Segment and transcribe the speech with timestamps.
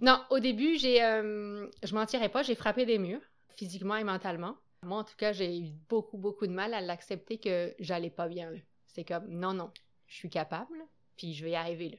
[0.00, 4.56] Non, au début, j'ai, euh, je mentirais pas, j'ai frappé des murs, physiquement et mentalement.
[4.82, 8.28] Moi, en tout cas, j'ai eu beaucoup, beaucoup de mal à l'accepter que j'allais pas
[8.28, 8.52] bien.
[8.86, 9.70] C'est comme, non, non,
[10.06, 10.76] je suis capable,
[11.16, 11.90] puis je vais y arriver.
[11.90, 11.96] Là.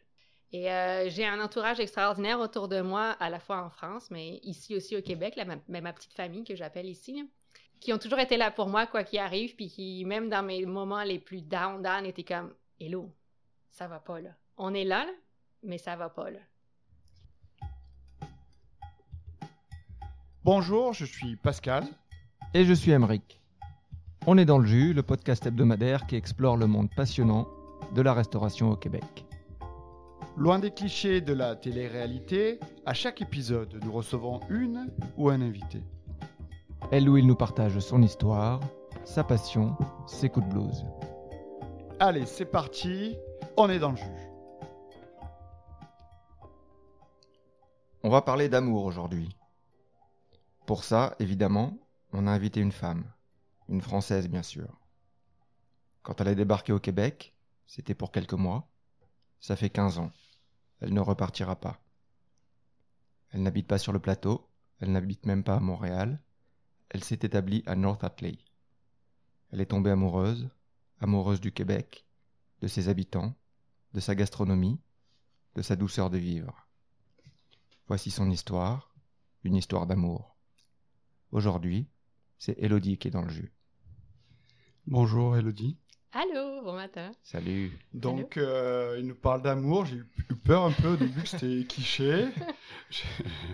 [0.52, 4.40] Et euh, j'ai un entourage extraordinaire autour de moi, à la fois en France, mais
[4.44, 7.28] ici aussi au Québec, là, ma, petite famille que j'appelle ici,
[7.82, 10.66] qui ont toujours été là pour moi, quoi qu'il arrive, puis qui, même dans mes
[10.66, 13.12] moments les plus down, down, étaient comme, hello,
[13.70, 14.30] ça va pas là.
[14.58, 15.12] On est là, là
[15.64, 16.40] mais ça va pas là.
[20.46, 21.86] Bonjour, je suis Pascal.
[22.54, 23.42] Et je suis Emeric.
[24.28, 27.48] On est dans le jus, le podcast hebdomadaire qui explore le monde passionnant
[27.96, 29.26] de la restauration au Québec.
[30.38, 35.82] Loin des clichés de la télé-réalité, à chaque épisode, nous recevons une ou un invité.
[36.92, 38.60] Elle ou il nous partage son histoire,
[39.04, 40.86] sa passion, ses coups de blues.
[42.00, 43.18] Allez, c'est parti,
[43.58, 44.30] on est dans le jus.
[48.04, 49.36] On va parler d'amour aujourd'hui.
[50.66, 51.78] Pour ça, évidemment,
[52.12, 53.04] on a invité une femme,
[53.70, 54.80] une Française bien sûr.
[56.02, 57.36] Quand elle a débarqué au Québec,
[57.68, 58.68] c'était pour quelques mois,
[59.40, 60.12] ça fait 15 ans.
[60.80, 61.80] Elle ne repartira pas.
[63.30, 64.50] Elle n'habite pas sur le plateau,
[64.80, 66.20] elle n'habite même pas à Montréal,
[66.90, 68.40] elle s'est établie à North Atley.
[69.52, 70.50] Elle est tombée amoureuse,
[71.00, 72.08] amoureuse du Québec,
[72.62, 73.36] de ses habitants,
[73.94, 74.80] de sa gastronomie,
[75.56, 76.68] de sa douceur de vivre.
[77.88, 78.96] Voici son histoire,
[79.44, 80.35] une histoire d'amour.
[81.36, 81.86] Aujourd'hui,
[82.38, 83.52] c'est Elodie qui est dans le jus.
[84.88, 85.78] Bonjour Elodie.
[86.14, 87.12] Allô, bon matin.
[87.24, 87.78] Salut.
[87.94, 89.84] Donc, euh, il nous parle d'amour.
[89.86, 92.30] J'ai eu peur un peu au début que c'était cliché.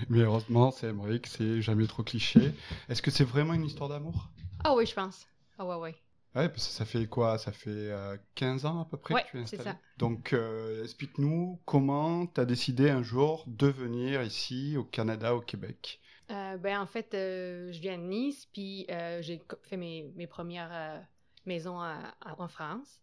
[0.09, 2.53] Mais heureusement, c'est Emmerich, c'est jamais trop cliché.
[2.87, 4.29] Est-ce que c'est vraiment une histoire d'amour?
[4.63, 5.25] Ah oui, je pense.
[5.57, 5.95] Ah ouais, ouais.
[6.35, 7.39] Ouais, parce que ça fait quoi?
[7.39, 9.71] Ça fait euh, 15 ans à peu près Ouais, que tu es c'est installé?
[9.75, 9.83] ça.
[9.97, 15.41] Donc, euh, explique-nous comment tu as décidé un jour de venir ici au Canada, au
[15.41, 15.99] Québec.
[16.31, 20.27] Euh, ben, en fait, euh, je viens de Nice, puis euh, j'ai fait mes, mes
[20.27, 21.03] premières
[21.45, 23.01] maisons à- à- en France.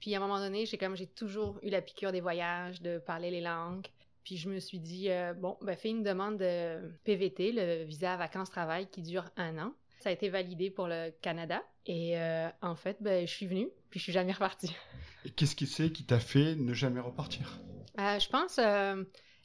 [0.00, 2.98] Puis à un moment donné, j'ai comme j'ai toujours eu la piqûre des voyages, de
[2.98, 3.86] parler les langues.
[4.22, 8.88] Puis je me suis dit, bon, ben, fais une demande de PVT, le visa vacances-travail,
[8.90, 9.72] qui dure un an.
[10.00, 11.62] Ça a été validé pour le Canada.
[11.86, 12.16] Et
[12.60, 14.72] en fait, ben, je suis venue, puis je suis jamais repartie.
[15.24, 17.58] Et qu'est-ce qui c'est qui t'a fait ne jamais repartir?
[17.96, 18.60] Je pense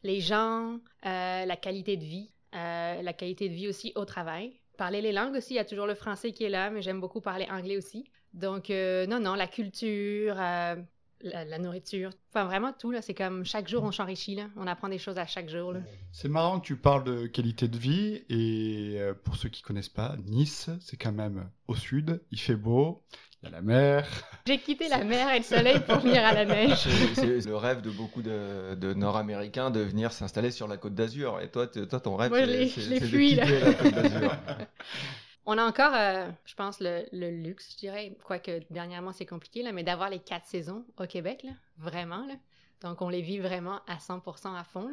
[0.04, 4.60] les gens, la qualité de vie, euh, la qualité de vie aussi au travail.
[4.78, 7.00] Parler les langues aussi, il y a toujours le français qui est là, mais j'aime
[7.00, 8.06] beaucoup parler anglais aussi.
[8.34, 10.76] Donc, euh, non, non, la culture, euh,
[11.24, 14.48] la, la nourriture, enfin vraiment tout, là, c'est comme chaque jour on s'enrichit, là.
[14.58, 15.80] On apprend des choses à chaque jour, là.
[16.12, 19.90] C'est marrant que tu parles de qualité de vie et euh, pour ceux qui connaissent
[19.90, 23.04] pas, Nice, c'est quand même au sud, il fait beau,
[23.42, 24.08] il y a la mer.
[24.48, 26.88] J'ai quitté la mer et le soleil pour venir à la neige.
[27.16, 31.40] C'est le rêve de beaucoup de, de Nord-Américains de venir s'installer sur la côte d'Azur.
[31.42, 33.46] Et toi, toi ton rêve, c'est de fui, là.
[33.46, 34.36] quitter la côte d'Azur.
[35.46, 39.84] On a encore, euh, je pense, le, luxe, je dirais, quoique dernièrement c'est compliqué, mais
[39.84, 41.46] d'avoir les quatre saisons au Québec,
[41.78, 42.26] vraiment.
[42.26, 42.36] Là.
[42.82, 44.90] Donc on les vit vraiment à 100% à fond.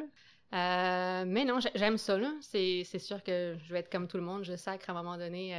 [0.53, 2.19] Euh, mais non, j'ai- j'aime ça.
[2.41, 4.95] C'est c'est sûr que je vais être comme tout le monde, je sacre à un
[4.95, 5.55] moment donné,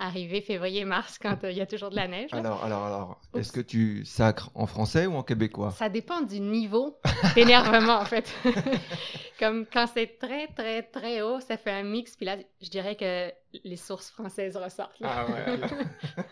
[0.00, 2.30] arriver février-mars quand euh, il y a toujours de la neige.
[2.32, 2.38] là.
[2.38, 5.70] Alors, alors, alors, est-ce que tu sacres en français ou en québécois?
[5.72, 6.98] Ça dépend du niveau
[7.36, 8.34] d'énervement, en fait.
[9.38, 12.16] Comme quand c'est très, très, très haut, ça fait un mix.
[12.16, 13.30] Puis là, je dirais que
[13.64, 14.98] les sources françaises ressortent.
[15.00, 15.08] là.
[15.10, 15.60] Ah ouais.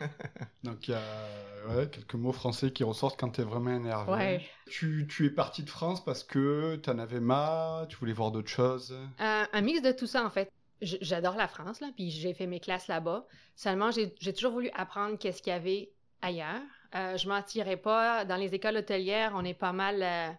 [0.64, 4.12] Donc il y a ouais, quelques mots français qui ressortent quand tu es vraiment énervé.
[4.12, 4.46] Ouais.
[4.70, 8.30] Tu, tu es parti de France parce que tu en avais marre, tu voulais voir
[8.30, 8.92] d'autres choses?
[9.20, 10.50] Euh, un mix de tout ça, en fait.
[10.80, 13.26] J'adore la France, là, puis j'ai fait mes classes là-bas.
[13.56, 15.90] Seulement, j'ai toujours voulu apprendre qu'est-ce qu'il y avait
[16.22, 16.62] ailleurs.
[16.94, 18.24] Euh, je m'en tirais pas.
[18.24, 20.30] Dans les écoles hôtelières, on est pas mal euh,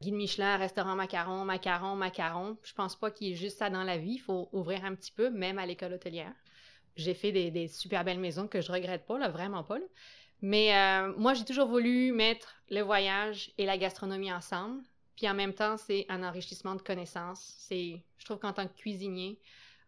[0.00, 2.56] guide Michelin, restaurant macaron, macaron, macaron.
[2.62, 4.14] Je pense pas qu'il y ait juste ça dans la vie.
[4.14, 6.32] Il faut ouvrir un petit peu, même à l'école hôtelière.
[6.96, 9.78] J'ai fait des, super belles maisons que je regrette pas, là, vraiment pas.
[10.42, 14.82] Mais euh, moi, j'ai toujours voulu mettre le voyage et la gastronomie ensemble.
[15.16, 17.54] Puis en même temps, c'est un enrichissement de connaissances.
[17.58, 19.38] C'est, je trouve qu'en tant que cuisinier,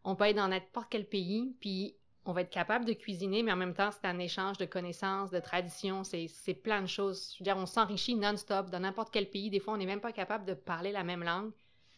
[0.07, 3.53] on peut être dans n'importe quel pays, puis on va être capable de cuisiner, mais
[3.53, 7.33] en même temps, c'est un échange de connaissances, de traditions, c'est, plein de choses.
[7.35, 9.51] Je veux dire, on s'enrichit non-stop dans n'importe quel pays.
[9.51, 11.51] Des fois, on n'est même pas capable de parler la même langue,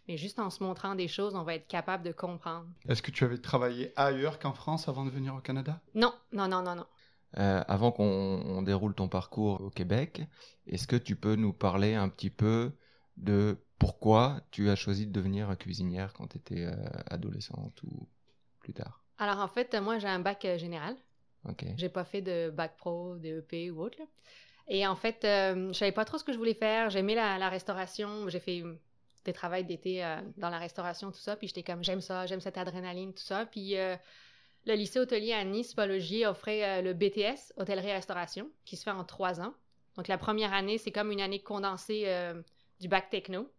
[0.08, 2.66] mais juste en se montrant des choses, on va être capable de comprendre.
[2.88, 5.80] Est-ce que tu avais travaillé ailleurs qu'en France avant de venir au Canada?
[5.94, 6.86] Non, non, non, non, non.
[7.36, 10.22] Euh, avant qu'on on déroule ton parcours au Québec,
[10.66, 12.72] est-ce que tu peux nous parler un petit peu
[13.18, 16.66] de pourquoi tu as choisi de devenir cuisinière quand tu étais
[17.10, 18.08] adolescente ou
[18.60, 19.02] plus tard?
[19.18, 20.96] Alors en fait, moi, j'ai un bac euh, général.
[21.48, 21.64] Ok.
[21.76, 23.98] J'ai pas fait de bac pro, de EP ou autre.
[23.98, 24.04] là.
[24.68, 26.90] Et en fait, euh, je savais pas trop ce que je voulais faire.
[26.90, 28.28] J'aimais la, la restauration.
[28.28, 28.62] J'ai fait
[29.24, 31.36] des travails d'été euh, dans la restauration, tout ça.
[31.36, 33.46] Puis j'étais comme, j'aime ça, j'aime cette adrénaline, tout ça.
[33.46, 33.96] Puis euh,
[34.66, 38.90] le lycée hôtelier à Nice, Paul Augier, offrait euh, le BTS, hôtellerie-restauration, qui se fait
[38.90, 39.54] en trois ans.
[39.96, 42.40] Donc la première année, c'est comme une année condensée euh,
[42.80, 43.50] du bac techno.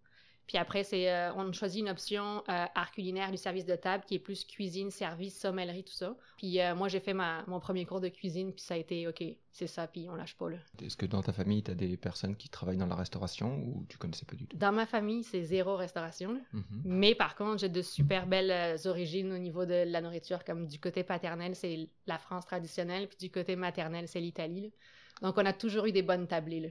[0.50, 4.04] Puis après, c'est euh, on choisit une option euh, art culinaire du service de table
[4.08, 6.18] qui est plus cuisine, service, sommellerie, tout ça.
[6.38, 9.08] Puis euh, moi, j'ai fait ma, mon premier cours de cuisine, puis ça a été
[9.08, 10.58] OK, c'est ça, puis on lâche pas là.
[10.82, 13.86] Est-ce que dans ta famille, tu as des personnes qui travaillent dans la restauration ou
[13.88, 14.58] tu connaissais pas du tout?
[14.58, 16.34] Dans ma famille, c'est zéro restauration.
[16.34, 16.40] là.
[16.54, 16.82] Mhm.
[16.84, 20.80] Mais par contre, j'ai de super belles origines au niveau de la nourriture, comme du
[20.80, 24.74] côté paternel, c'est la France traditionnelle, puis du côté maternel, c'est l'Italie.
[25.22, 26.60] Donc on a toujours eu des bonnes tablées.
[26.60, 26.70] Là.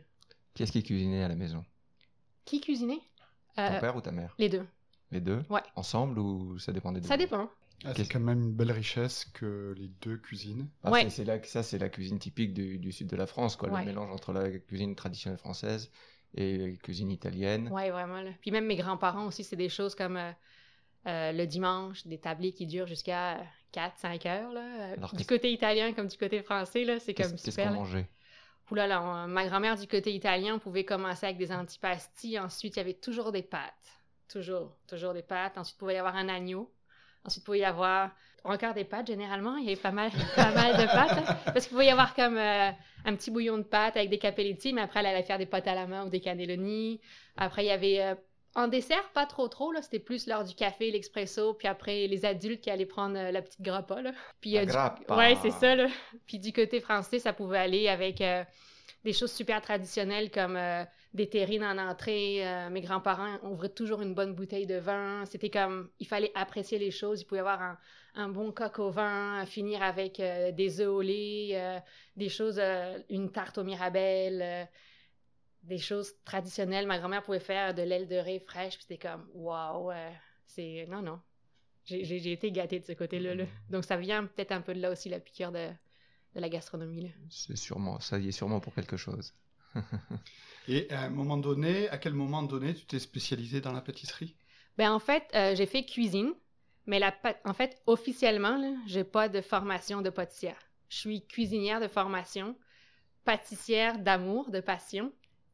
[0.54, 1.64] Qui est-ce qui cuisinait à la maison?
[2.44, 3.02] Qui cuisinait?
[3.66, 4.34] Ton Euh, père ou ta mère?
[4.38, 4.66] Les deux.
[5.10, 5.42] Les deux?
[5.50, 5.60] Ouais.
[5.76, 7.48] Ensemble ou ça dépendait des Ça deux dépend.
[7.84, 10.68] Ah, c'est Qu'est-ce- quand même une belle richesse que les deux cuisines.
[10.82, 11.08] Ah, Ouais.
[11.10, 13.68] c'est- là que ça, c'est la cuisine typique du, du sud de la France, quoi.
[13.70, 13.80] Ouais.
[13.80, 15.90] Le mélange entre la cuisine traditionnelle française
[16.34, 17.68] et la cuisine italienne.
[17.72, 18.20] Ouais, vraiment.
[18.20, 18.30] Là.
[18.40, 20.32] Puis même mes grands-parents aussi, c'est des choses comme euh,
[21.06, 23.38] euh, le dimanche, des tablés qui durent jusqu'à
[23.72, 24.52] 4-5 heures.
[24.52, 24.92] Là.
[24.96, 27.66] Alors, du qu'est-ce- côté italien comme du côté français, là, c'est Qu'est-ce comme qu'est-ce super.
[27.68, 27.78] qu'on là.
[27.78, 28.08] mangeait?
[28.74, 32.38] Là, on- ma grand-mère du côté italien, on pouvait commencer avec des antipastis.
[32.38, 33.72] Ensuite, il y avait toujours des pâtes.
[34.28, 35.56] Toujours, toujours des pâtes.
[35.56, 36.70] Ensuite, il pouvait y avoir un agneau.
[37.24, 38.10] Ensuite, il pouvait y avoir
[38.44, 39.56] encore des pâtes, généralement.
[39.56, 41.12] Il y avait pas mal, pas mal de pâtes.
[41.28, 41.36] hein.
[41.46, 42.70] Parce qu'il pouvait y avoir comme euh,
[43.04, 45.66] un petit bouillon de pâtes avec des capelletti, mais après, elle allait faire des pâtes
[45.66, 47.00] à la main ou des cannelloni.
[47.36, 48.00] Après, il y avait...
[48.02, 48.14] euh,
[48.58, 49.80] en dessert, pas trop trop, là.
[49.82, 53.40] C'était plus l'heure du café, l'expresso, puis après, les adultes qui allaient prendre euh, la
[53.42, 54.12] petite grappa, là.
[54.40, 55.16] Puis, La euh, du- grappa.
[55.16, 55.86] Ouais, c'est ça, là.
[56.26, 58.44] Puis du côté français, ça pouvait aller avec euh,
[59.04, 60.84] des choses super traditionnelles comme euh,
[61.14, 62.44] des terrines en entrée.
[62.70, 65.24] Mes grands-parents ouvraient toujours une bonne bouteille de vin.
[65.24, 67.22] C'était comme, il fallait apprécier les choses.
[67.22, 67.78] Il pouvait y avoir un,
[68.14, 71.80] un bon coq au vin, finir avec des œufs au lait,
[72.16, 72.60] des choses,
[73.08, 74.64] une tarte au mirabelle, euh,
[75.68, 76.86] des choses traditionnelles.
[76.86, 80.10] Ma grand-mère pouvait faire de l'aile de riz fraîche, puis c'était comme, waouh, euh,
[80.46, 80.86] c'est...
[80.88, 81.20] Non, non.
[81.84, 83.34] J'ai été gâtée de ce côté-là.
[83.34, 83.44] là.
[83.70, 85.68] Donc ça vient peut-être un peu de là aussi, la piqûre de,
[86.34, 87.02] de la gastronomie.
[87.02, 87.08] Là.
[87.30, 89.32] C'est sûrement, ça y est sûrement pour quelque chose.
[90.68, 94.36] Et à un moment donné, à quel moment donné, tu t'es spécialisé dans la pâtisserie?
[94.76, 96.34] Ben en fait, euh, j'ai fait cuisine,
[96.84, 97.14] mais la
[97.44, 100.58] en fait, officiellement, là, j'ai pas de formation de pâtissière.
[100.90, 102.54] Je suis cuisinière de formation,
[103.24, 105.10] pâtissière d'amour, de passion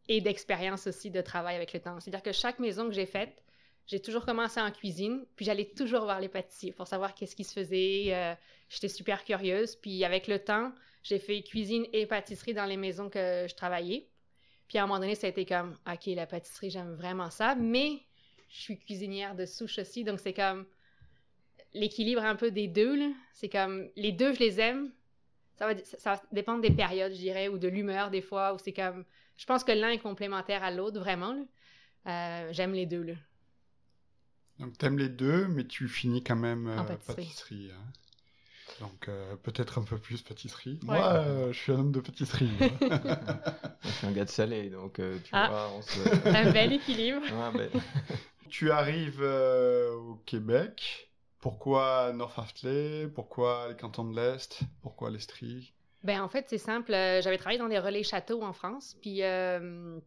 [0.08, 1.98] et d'expérience aussi de travail avec le temps.
[2.00, 3.42] C'est-à-dire que chaque maison que j'ai faite,
[3.86, 7.44] j'ai toujours commencé en cuisine, puis j'allais toujours voir les pâtissiers pour savoir qu'est-ce qui
[7.44, 8.14] se faisait.
[8.14, 8.34] euh,
[8.70, 10.72] J'étais super curieuse, puis avec le temps,
[11.02, 14.08] j'ai fait cuisine et pâtisserie dans les maisons que je travaillais.
[14.68, 17.54] Puis à un moment donné, ça a été comme, OK, la pâtisserie, j'aime vraiment ça,
[17.54, 18.00] mais
[18.48, 20.66] je suis cuisinière de souche aussi, donc c'est comme
[21.74, 23.12] l'équilibre un peu des deux.
[23.32, 24.92] C'est comme, les deux, je les aime.
[25.56, 28.58] Ça va, ça va dépendre des périodes, je dirais, ou de l'humeur des fois, où
[28.58, 29.04] c'est comme,
[29.36, 31.36] je pense que l'un est complémentaire à l'autre, vraiment.
[32.06, 33.14] Euh, j'aime les deux, là.
[34.60, 37.24] Donc t'aimes les deux, mais tu finis quand même euh, En pâtisserie.
[37.24, 37.70] pâtisserie.
[37.72, 37.92] hein.
[38.80, 40.78] Donc euh, peut-être un peu plus pâtisserie.
[40.82, 40.96] Ouais.
[40.98, 42.50] Moi, euh, je suis un homme de pâtisserie.
[43.84, 45.48] Je suis un gars de salé, donc euh, tu Ah.
[45.48, 46.28] vois, on se.
[46.28, 47.20] Un bel équilibre.
[47.52, 47.68] Ben,
[48.48, 51.10] tu arrives euh, au Québec.
[51.40, 54.60] Pourquoi North-Hartley Pourquoi les cantons de l'Est?
[54.80, 55.74] Pourquoi l'Estrie?
[56.04, 56.92] Ben en fait, c'est simple.
[56.92, 59.98] euh, J'avais travaillé dans des relais châteaux en France, puis euh,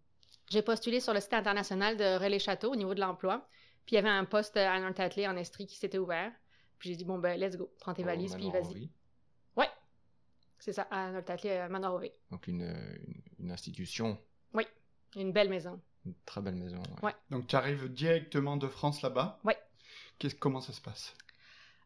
[0.50, 3.48] j'ai postulé sur le site international de relais châteaux au niveau de l'emploi.
[3.86, 6.32] Puis il y avait un poste à Nantes-Atelier en Estrie qui s'était ouvert.
[6.78, 8.90] Puis j'ai dit, bon, ben, let's go, prends tes au valises, puis vas-y.
[9.56, 9.70] Ouais,
[10.60, 12.14] c'est ça, à Nantes-Atelier, à Manoir-Ové.
[12.30, 14.18] Donc une, une, une institution,
[15.16, 15.80] Une belle maison.
[16.06, 16.78] une très belle maison.
[17.02, 17.06] ouais.
[17.08, 17.16] Ouais.
[17.32, 19.58] Donc tu arrives directement de France là-bas Ouais.
[20.40, 21.16] Comment ça se passe?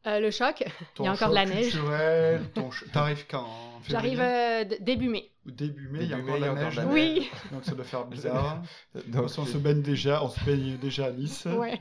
[0.08, 0.64] Euh, le choc,
[0.96, 1.72] Ton Il y a encore de la neige.
[1.72, 3.48] culturel, ton ch- T'arrives quand
[3.88, 5.30] j'arrive euh, début mai.
[5.46, 6.76] Au début mai, il y a encore mai, la neige.
[6.76, 8.62] de Oui, Donc ça doit faire bizarre.
[8.96, 11.46] Donc, Parce qu'on se baigne déjà, on se baigne déjà à Nice.
[11.46, 11.80] ouais.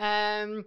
[0.00, 0.62] Euh,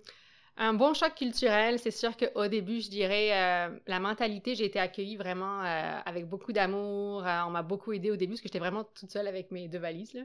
[0.58, 4.80] un bon choc culturel, c'est sûr qu'au début, je dirais, euh, la mentalité, j'ai été
[4.80, 7.26] accueillie vraiment euh, avec beaucoup d'amour.
[7.26, 9.68] Euh, on m'a beaucoup aidé au début parce que j'étais vraiment toute seule avec mes
[9.68, 10.14] deux valises.
[10.14, 10.22] Là.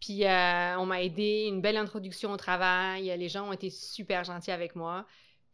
[0.00, 3.12] Puis euh, on m'a aidé, une belle introduction au travail.
[3.18, 5.04] Les gens ont été super gentils avec moi.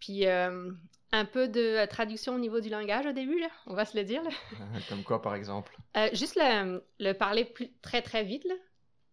[0.00, 0.70] Puis euh,
[1.12, 4.04] un peu de traduction au niveau du langage au début, là, on va se le
[4.04, 4.22] dire.
[4.22, 4.30] Là.
[4.88, 5.76] Comme quoi, par exemple?
[5.96, 8.54] Euh, juste le, le parler plus, très très vite, là.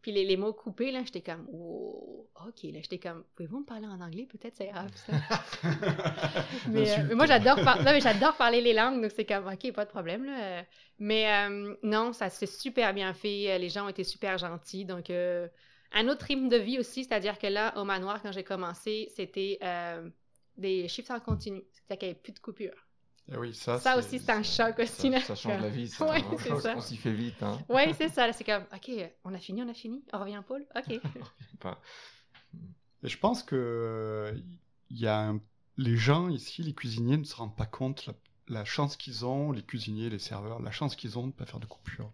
[0.02, 3.66] Puis les, les mots coupés, là, j'étais comme, oh, ok, là, j'étais comme, pouvez-vous me
[3.66, 5.14] parler en anglais, peut-être, c'est grave, ça.
[6.70, 9.48] mais, euh, mais moi, j'adore par- non, mais j'adore parler les langues, donc c'est comme,
[9.48, 10.44] ok, pas de problème, là.
[10.44, 10.62] Euh,
[11.00, 14.84] Mais euh, non, ça s'est super bien fait, euh, les gens ont été super gentils,
[14.84, 15.48] donc euh,
[15.94, 19.58] un autre rythme de vie aussi, c'est-à-dire que là, au manoir, quand j'ai commencé, c'était
[19.64, 20.10] euh,
[20.58, 22.74] des chiffres en continu, c'est-à-dire qu'il n'y avait plus de coupure.
[23.32, 26.06] Et oui, ça, Ça aussi, c'est un choc aussi, ça, change la vie, ça.
[26.10, 26.36] Ouais, hein.
[26.40, 26.76] c'est on, ça.
[26.76, 27.42] on s'y fait vite.
[27.42, 27.58] Hein.
[27.70, 28.32] Oui, c'est ça.
[28.34, 28.92] C'est comme, OK,
[29.24, 30.04] on a fini, on a fini.
[30.12, 30.66] On revient, Paul?
[30.76, 31.00] OK.
[31.62, 31.80] Pas-
[33.04, 34.34] Et je pense que
[34.90, 35.42] il y a un-
[35.78, 38.14] les gens ici, les cuisiniers, ne se rendent pas compte la,
[38.50, 41.46] la chance qu'ils ont, les cuisiniers, les serveurs, la chance qu'ils ont de ne pas
[41.46, 42.12] faire de coupures.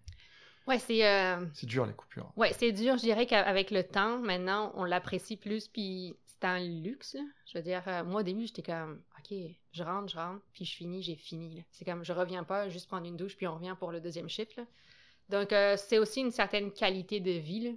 [0.68, 2.32] Ouais, c'est euh, C'est dur les coupures.
[2.38, 2.96] ouais, c'est dur.
[2.98, 5.68] Je dirais qu'avec le temps, maintenant, on l'apprécie plus.
[5.68, 7.16] Puis c'est un luxe.
[7.16, 7.22] là.
[7.46, 9.38] Je veux dire, euh, moi au début, j'étais comme, ok,
[9.72, 11.64] je rentre, je rentre, puis je finis, j'ai fini.
[11.72, 14.30] C'est comme, je reviens pas, juste prendre une douche, puis on revient pour le deuxième
[14.30, 14.54] chiffre.
[14.58, 14.66] là.
[15.30, 17.62] Donc euh, c'est aussi une certaine qualité de vie.
[17.62, 17.72] là.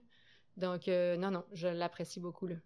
[0.56, 2.46] Donc euh, non, non, je l'apprécie beaucoup.
[2.46, 2.56] Là.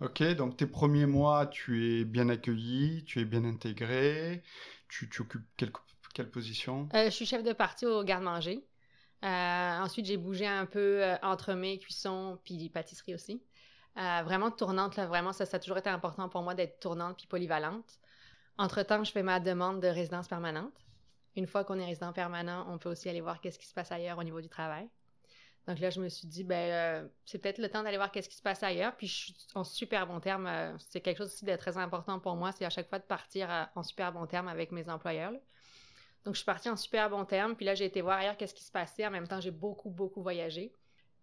[0.00, 4.42] Ok, donc tes premiers mois, tu es bien accueilli, tu es bien intégré,
[4.88, 5.72] tu, tu occupes quelle,
[6.14, 6.88] quelle position?
[6.94, 8.64] Je suis chef de partie au garde-manger.
[9.22, 13.42] Ensuite, j'ai bougé un peu entre mes cuissons puis pâtisserie aussi.
[13.98, 17.26] Euh, vraiment tournante, là, vraiment, ça, a toujours été important pour moi d'être tournante puis
[17.26, 17.98] polyvalente.
[18.56, 20.74] Entre-temps, je fais ma demande de résidence permanente.
[21.36, 23.92] Une fois qu'on est résident permanent, on peut aussi aller voir qu'est-ce qui se passe
[23.92, 24.88] ailleurs au niveau du travail.
[25.68, 26.54] Donc là, je me suis dit, ben,
[27.04, 28.96] euh, c'est peut-être le temps d'aller voir qu'est-ce qui se passe ailleurs.
[28.96, 30.46] Puis je suis en super bon terme.
[30.46, 33.04] euh, c'est quelque chose aussi de très important pour moi, c'est à chaque fois de
[33.04, 35.32] partir euh, en super bon terme avec mes employeurs.
[36.24, 37.54] Donc, je suis partie en super bon terme.
[37.54, 39.06] Puis là, j'ai été voir ailleurs qu'est-ce qui se passait.
[39.06, 40.72] En même temps, j'ai beaucoup, beaucoup voyagé.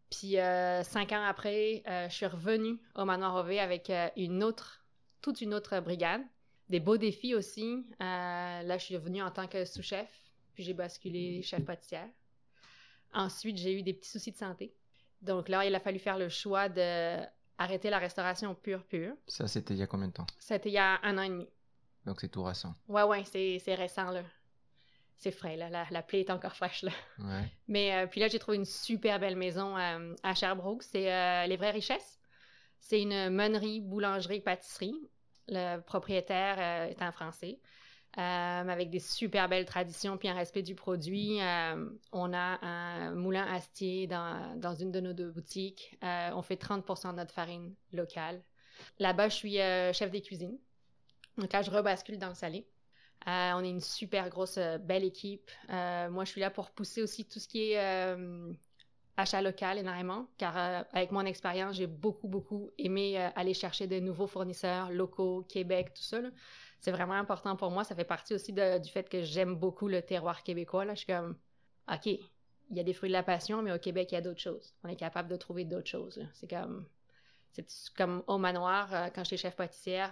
[0.10, 4.44] Puis, euh, cinq ans après, euh, je suis revenue au Manoir OV avec euh, une
[4.44, 4.86] autre,
[5.22, 6.22] toute une autre brigade.
[6.70, 7.86] Des beaux défis aussi.
[8.00, 10.10] Là, je suis revenue en tant que sous-chef.
[10.54, 12.10] Puis, j'ai basculé chef pâtissière.
[13.14, 14.74] Ensuite, j'ai eu des petits soucis de santé.
[15.22, 17.24] Donc là, il a fallu faire le choix de
[17.58, 19.16] arrêter la restauration pure pure.
[19.28, 20.28] Ça, c'était il y a combien de temps?
[20.40, 21.48] C'était il y a un an et demi.
[22.06, 22.76] Donc c'est tout récent.
[22.88, 24.24] Ouais, ouais, c'est récent, là.
[25.18, 25.70] C'est frais, là.
[25.70, 26.92] La, la plaie est encore fraîche, là.
[27.20, 27.50] Ouais.
[27.68, 30.84] Mais euh, puis là, j'ai trouvé une super belle maison euh, à Sherbrooke.
[30.84, 32.20] C'est euh, Les Vraies Richesses.
[32.80, 34.96] C'est une meunerie, boulangerie, pâtisserie.
[35.48, 37.60] Le propriétaire est un Français.
[38.16, 41.40] avec des super belles traditions puis un respect du produit.
[42.12, 45.98] On a un moulin astier dans, dans une de nos deux boutiques.
[46.04, 48.44] On fait 30% de notre farine locale.
[49.00, 49.54] Là-bas, je suis
[49.94, 50.58] chef des cuisines.
[51.38, 52.68] Donc là, je rebascule dans le salé.
[53.28, 55.50] Euh, on est une super grosse, euh, belle équipe.
[55.70, 58.18] Euh, moi, je suis là pour pousser aussi tout ce qui est
[59.18, 60.58] achat local énormément, car
[60.92, 66.04] avec mon expérience, j'ai beaucoup, beaucoup aimé aller chercher de nouveaux fournisseurs locaux, Québec, tout
[66.04, 66.20] ça.
[66.82, 67.86] C'est vraiment important pour moi.
[67.86, 70.84] Ça fait partie aussi du fait que j'aime beaucoup le terroir québécois.
[70.84, 70.96] Là.
[70.96, 71.38] Je suis comme,
[71.90, 72.20] OK, il
[72.72, 74.76] y a des fruits de la passion, mais au Québec, il y a d'autres choses.
[74.84, 76.22] On est capable de trouver d'autres choses.
[76.34, 76.86] C'est comme,
[77.54, 77.66] c'est
[77.96, 80.12] comme au manoir, quand j'étais chef pâtissière,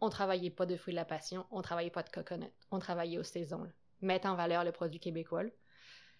[0.00, 3.18] on travaillait pas de fruits de la passion, on travaillait pas de coconut, on travaillait
[3.18, 3.62] aux saisons.
[3.64, 3.70] là.
[4.02, 5.44] Mettre en valeur le produit québécois.
[5.44, 5.50] là.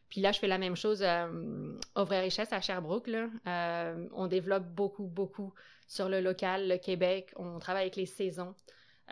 [0.09, 3.09] Puis là, je fais la même chose euh, au Vraie Richesse à Sherbrooke.
[3.09, 3.29] Là.
[3.47, 5.53] Euh, on développe beaucoup, beaucoup
[5.89, 7.33] sur le local, le Québec.
[7.37, 8.55] On travaille avec les saisons.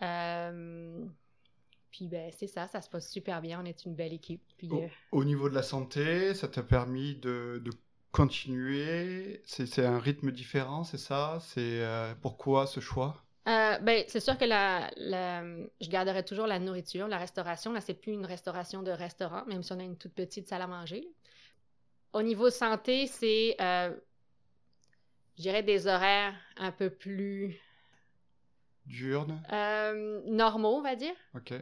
[0.02, 1.04] Euh,
[1.90, 3.61] puis ben, c'est ça, ça se passe super bien.
[3.61, 4.42] On est une belle équipe.
[4.56, 7.71] Puis, Au, au niveau de la santé, ça t'a permis de, de
[8.12, 9.42] continuer?
[9.44, 11.38] C'est un rythme différent, c'est ça?
[11.40, 11.83] C'est
[12.23, 13.23] pourquoi ce choix?
[13.46, 15.44] Euh, ben, c'est sûr que la, la-
[15.80, 17.72] je garderai toujours la nourriture, la restauration.
[17.72, 20.62] Là, c'est plus une restauration de restaurant, même si on a une toute petite salle
[20.62, 21.06] à manger.
[22.14, 23.94] Au niveau santé, c'est, euh,
[25.36, 27.60] je dirais, des horaires un peu plus
[28.86, 31.14] Diurne euh, normaux, on va dire.
[31.34, 31.52] Ok.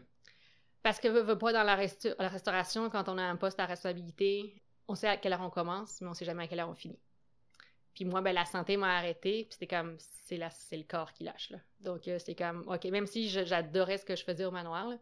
[0.82, 3.58] Parce que veut, veut pas dans la, resta- la restauration, quand on a un poste
[3.60, 6.60] à responsabilité, on sait à quelle heure on commence, mais on sait jamais à quelle
[6.60, 6.98] heure on finit.
[7.94, 11.50] Puis moi, ben, la santé m'a arrêté, puis c'était comme, c'est le corps qui lâche,
[11.50, 11.58] là.
[11.80, 14.92] Donc, euh, c'est comme, OK, même si j'adorais ce que je faisais au manoir,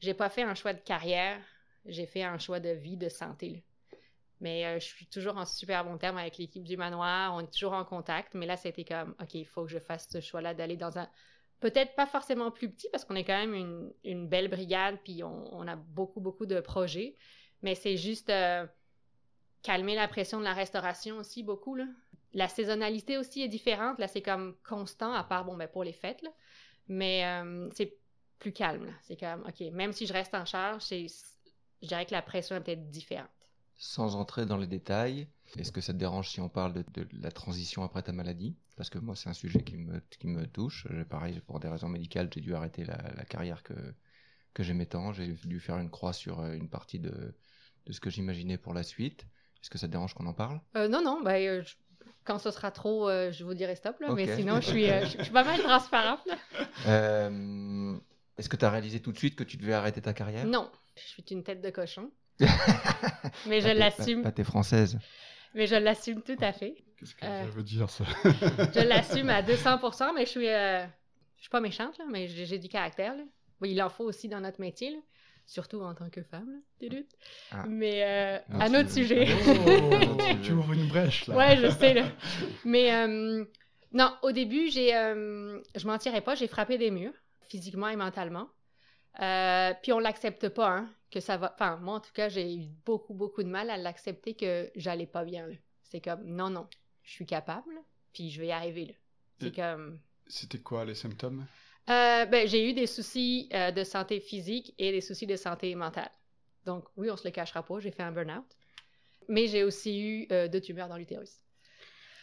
[0.00, 1.40] j'ai pas fait un choix de carrière,
[1.84, 3.64] j'ai fait un choix de vie, de santé.
[4.40, 7.52] Mais euh, je suis toujours en super bon terme avec l'équipe du manoir, on est
[7.52, 10.54] toujours en contact, mais là, c'était comme, OK, il faut que je fasse ce choix-là
[10.54, 11.08] d'aller dans un,
[11.58, 15.24] peut-être pas forcément plus petit, parce qu'on est quand même une, une belle brigade, puis
[15.24, 17.16] on, on a beaucoup, beaucoup de projets,
[17.62, 18.64] mais c'est juste euh,
[19.62, 21.86] calmer la pression de la restauration aussi beaucoup, là.
[22.34, 23.98] La saisonnalité aussi est différente.
[23.98, 26.30] Là, c'est comme constant, à part, bon, ben, pour les fêtes, là.
[26.88, 27.96] Mais euh, c'est
[28.38, 28.92] plus calme.
[29.02, 31.06] C'est comme, OK, même si je reste en charge, c'est,
[31.82, 33.28] je dirais que la pression est peut-être différente.
[33.76, 37.06] Sans entrer dans les détails, est-ce que ça te dérange si on parle de, de
[37.12, 38.56] la transition après ta maladie?
[38.76, 40.86] Parce que moi, c'est un sujet qui me, qui me touche.
[41.08, 43.74] Pareil, pour des raisons médicales, j'ai dû arrêter la, la carrière que,
[44.54, 45.12] que j'aimais tant.
[45.12, 47.34] J'ai dû faire une croix sur euh, une partie de,
[47.86, 49.26] de ce que j'imaginais pour la suite.
[49.62, 50.60] Est-ce que ça te dérange qu'on en parle?
[50.76, 51.76] Euh, non, non, euh, je-
[52.28, 54.12] quand ce sera trop, euh, je vous dirai stop, là.
[54.12, 56.36] Mais sinon, je suis, euh, je suis pas mal transparente, là.
[56.86, 57.96] Euh,
[58.36, 60.46] Est-ce que tu as réalisé tout de suite que tu devais arrêter ta carrière?
[60.46, 62.10] Non, je suis une tête de cochon.
[63.46, 64.22] mais je l'assume.
[64.22, 64.98] Pas, pas t'es française.
[65.54, 66.76] Mais je l'assume tout à fait.
[66.98, 67.44] Qu'est-ce que Euh.
[67.44, 68.04] ça veut dire ça?
[68.74, 70.84] Je l'assume à 200%, mais je suis, euh,
[71.36, 73.14] je suis pas méchante, là, mais j'ai j'ai du caractère.
[73.16, 73.22] Là.
[73.60, 74.98] Oui, il en faut aussi dans notre métier, là,
[75.48, 76.48] surtout en tant que femme.
[76.52, 76.58] Là.
[76.78, 77.06] Tudut.
[77.50, 77.64] Ah.
[77.66, 79.26] Mais euh, Non, un tu autre veux- sujet.
[80.20, 81.34] Oh, tu ouvres une brèche là.
[81.36, 81.94] ouais, je sais.
[81.94, 82.04] Là.
[82.64, 83.44] Mais euh,
[83.92, 87.14] Non, au début, j'ai, euh, je mentirais pas, j'ai frappé des murs,
[87.48, 88.48] physiquement et mentalement.
[89.20, 91.52] Euh, puis on l'accepte pas, hein, que ça va.
[91.54, 95.06] Enfin, moi en tout cas, j'ai eu beaucoup, beaucoup de mal à l'accepter que j'allais
[95.06, 95.46] pas bien.
[95.48, 95.54] là.
[95.82, 96.68] C'est comme, non, non,
[97.02, 97.72] je suis capable,
[98.12, 98.84] puis je vais y arriver.
[98.86, 98.94] là.
[99.40, 99.98] C'est Et- comme.
[100.26, 101.46] C'était quoi les symptômes?
[101.88, 105.74] Euh, ben, j'ai eu des soucis euh, de santé physique et des soucis de santé
[105.74, 106.10] mentale.
[106.66, 108.44] Donc, oui, on se le cachera pas, j'ai fait un burn-out.
[109.28, 111.32] Mais j'ai aussi eu euh, deux tumeurs dans l'utérus.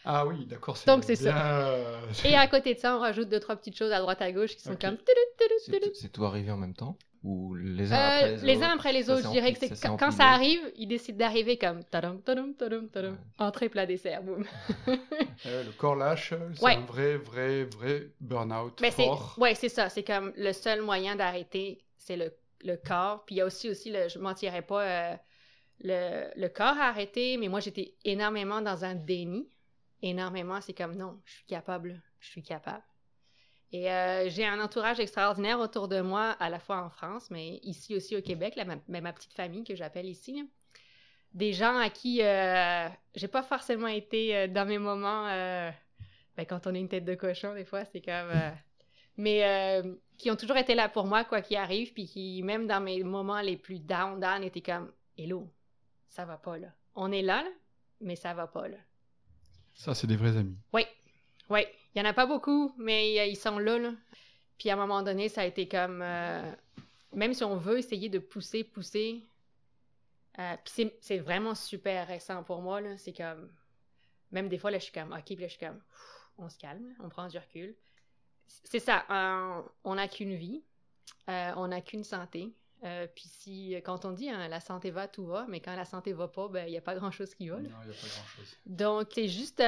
[0.04, 0.78] Ah oui, d'accord.
[0.86, 2.00] Donc, c'est ça.
[2.14, 2.30] ça.
[2.30, 4.56] Et à côté de ça, on rajoute deux, trois petites choses à droite à gauche
[4.56, 4.82] qui sont Ok.
[4.82, 4.98] comme.
[5.94, 6.98] C'est tout arrivé en même temps?
[7.26, 9.32] Ou les uns Euh, après les, les autres uns après les Ça autres, s'est je
[9.34, 13.18] dirais que c'est quand, ça arrive, ils décident d'arriver comme tadam, tadam, tadam, tadam, Ouais.
[13.40, 14.46] entrée plat dessert, boum.
[15.48, 16.76] Euh, le corps lâche, c'est Ouais.
[16.76, 19.36] un vrai, vrai, vrai burn-out fort.
[19.40, 19.90] ouais, c'est ça.
[19.90, 22.32] C'est comme le seul moyen d'arrêter, c'est le,
[22.64, 23.26] le corps.
[23.26, 25.16] Puis il y a aussi, aussi le, je mentirais pas, euh,
[25.82, 29.50] le, le corps a arrêté, mais moi j'étais énormément dans un déni.
[30.02, 32.84] Énormément, c'est comme non, je suis capable, je suis capable.
[33.72, 37.60] Et euh, j'ai un entourage extraordinaire autour de moi, à la fois en France, mais
[37.64, 40.38] ici aussi au Québec, là, ma, ma petite famille que j'appelle ici.
[40.38, 40.44] là.
[41.34, 45.28] Des gens à qui euh, j'ai pas forcément été euh, dans mes moments.
[45.28, 45.70] euh,
[46.38, 48.32] ben, quand on est une tête de cochon, des fois, c'est comme.
[49.18, 49.82] mais
[50.18, 53.04] qui ont toujours été là pour moi, quoi qu'il arrive, puis qui, même dans mes
[53.04, 55.50] moments les plus down, down, étaient comme Hello,
[56.08, 56.68] ça va pas là.
[56.96, 57.50] On est là, là,
[58.02, 58.78] mais ça va pas là.
[59.74, 60.58] Ça, c'est des vrais amis.
[60.74, 60.86] Oui,
[61.50, 61.62] oui.
[61.96, 63.94] Il y en a pas beaucoup, mais ils sont là, là.
[64.58, 66.02] Puis à un moment donné, ça a été comme.
[66.02, 66.52] euh,
[67.14, 69.24] même si on veut essayer de pousser, pousser.
[70.40, 72.98] euh, puis c'est- c'est vraiment super récent pour moi, là.
[72.98, 73.50] C'est comme.
[74.32, 75.14] Même des fois, là, je suis comme.
[75.14, 75.80] Ok, puis là, je suis comme.
[76.38, 77.76] On se calme, on prend du recul.
[78.48, 79.06] C'est ça.
[79.10, 80.62] euh, on n'a qu'une vie.
[81.28, 82.54] on n'a qu'une santé.
[83.16, 86.14] Puis si, quand on dit hein, la santé va, tout va, mais quand la santé
[86.14, 87.56] va pas, ben il n'y a pas grand-chose qui va.
[87.56, 87.62] là.
[87.70, 88.56] Non, il n'y a pas grand-chose.
[88.66, 89.60] Donc, c'est juste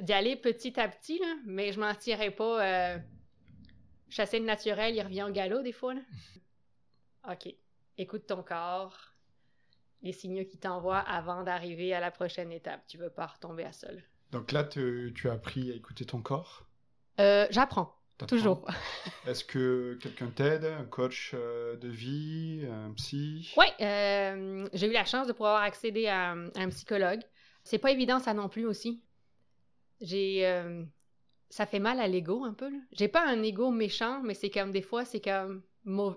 [0.00, 2.64] d'y aller petit à petit, là, mais je m'en tirerai pas.
[2.64, 2.98] Euh,
[4.08, 5.94] chasser le naturel, il revient au galop des fois.
[5.94, 6.00] Là.
[7.32, 7.54] OK.
[7.98, 9.12] Écoute ton corps,
[10.02, 12.82] les signaux qu'il t'envoie avant d'arriver à la prochaine étape.
[12.86, 14.02] Tu veux pas retomber à sol.
[14.32, 16.66] Donc là, tu, tu as appris à écouter ton corps?
[17.18, 17.94] Euh, J'apprends,
[18.28, 18.66] toujours.
[19.26, 23.52] Est-ce que quelqu'un t'aide Un coach euh, de vie Un psy?
[23.56, 27.20] Oui, euh, j'ai eu la chance de pouvoir accéder à, à un psychologue.
[27.64, 29.02] C'est pas évident ça non plus aussi.
[30.00, 30.82] J'ai euh,
[31.48, 32.70] ça fait mal à l'ego un peu.
[32.92, 35.62] J'ai pas un ego méchant, mais c'est comme des fois c'est comme.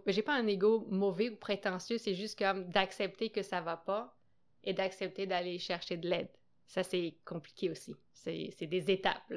[0.07, 4.15] J'ai pas un ego mauvais ou prétentieux, c'est juste comme d'accepter que ça va pas
[4.63, 6.29] et d'accepter d'aller chercher de l'aide.
[6.67, 7.95] Ça c'est compliqué aussi.
[8.13, 9.33] C'est des étapes.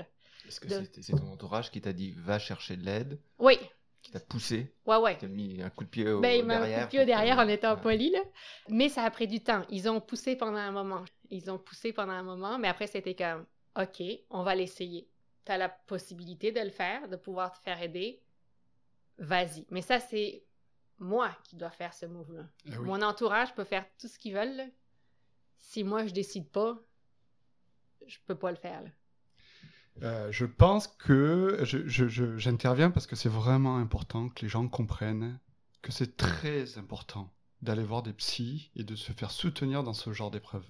[0.47, 3.59] Est-ce que de- c'est ton entourage qui t'a dit va chercher de l'aide, Oui,
[4.03, 5.15] qui t'a poussé, ouais ouais.
[5.15, 7.01] qui t'a mis un coup de pied au Ben, il derrière un coup de pied
[7.01, 7.81] au derrière en étant Ouais.
[7.81, 8.21] poli, là.
[8.69, 9.65] Mais ça a pris du temps.
[9.71, 11.05] Ils ont poussé pendant un moment.
[11.31, 13.45] Ils ont poussé pendant un moment, mais après, c'était comme,
[13.77, 15.09] OK, on va l'essayer.
[15.45, 18.23] Tu as la possibilité de le faire, de pouvoir te faire aider.
[19.19, 19.67] Vas-y.
[19.71, 20.45] Mais ça, c'est
[20.99, 22.47] moi qui dois faire ce move-là.
[22.67, 22.87] Eh oui.
[22.87, 24.57] Mon entourage peut faire tout ce qu'ils veulent.
[24.57, 24.67] là.
[25.59, 26.79] Si moi, je décide pas,
[28.07, 28.83] je peux pas le faire.
[28.83, 28.91] là.
[30.03, 35.39] Euh, je pense que j'interviens parce que c'est vraiment important que les gens comprennent
[35.81, 40.13] que c'est très important d'aller voir des psys et de se faire soutenir dans ce
[40.13, 40.69] genre d'épreuve.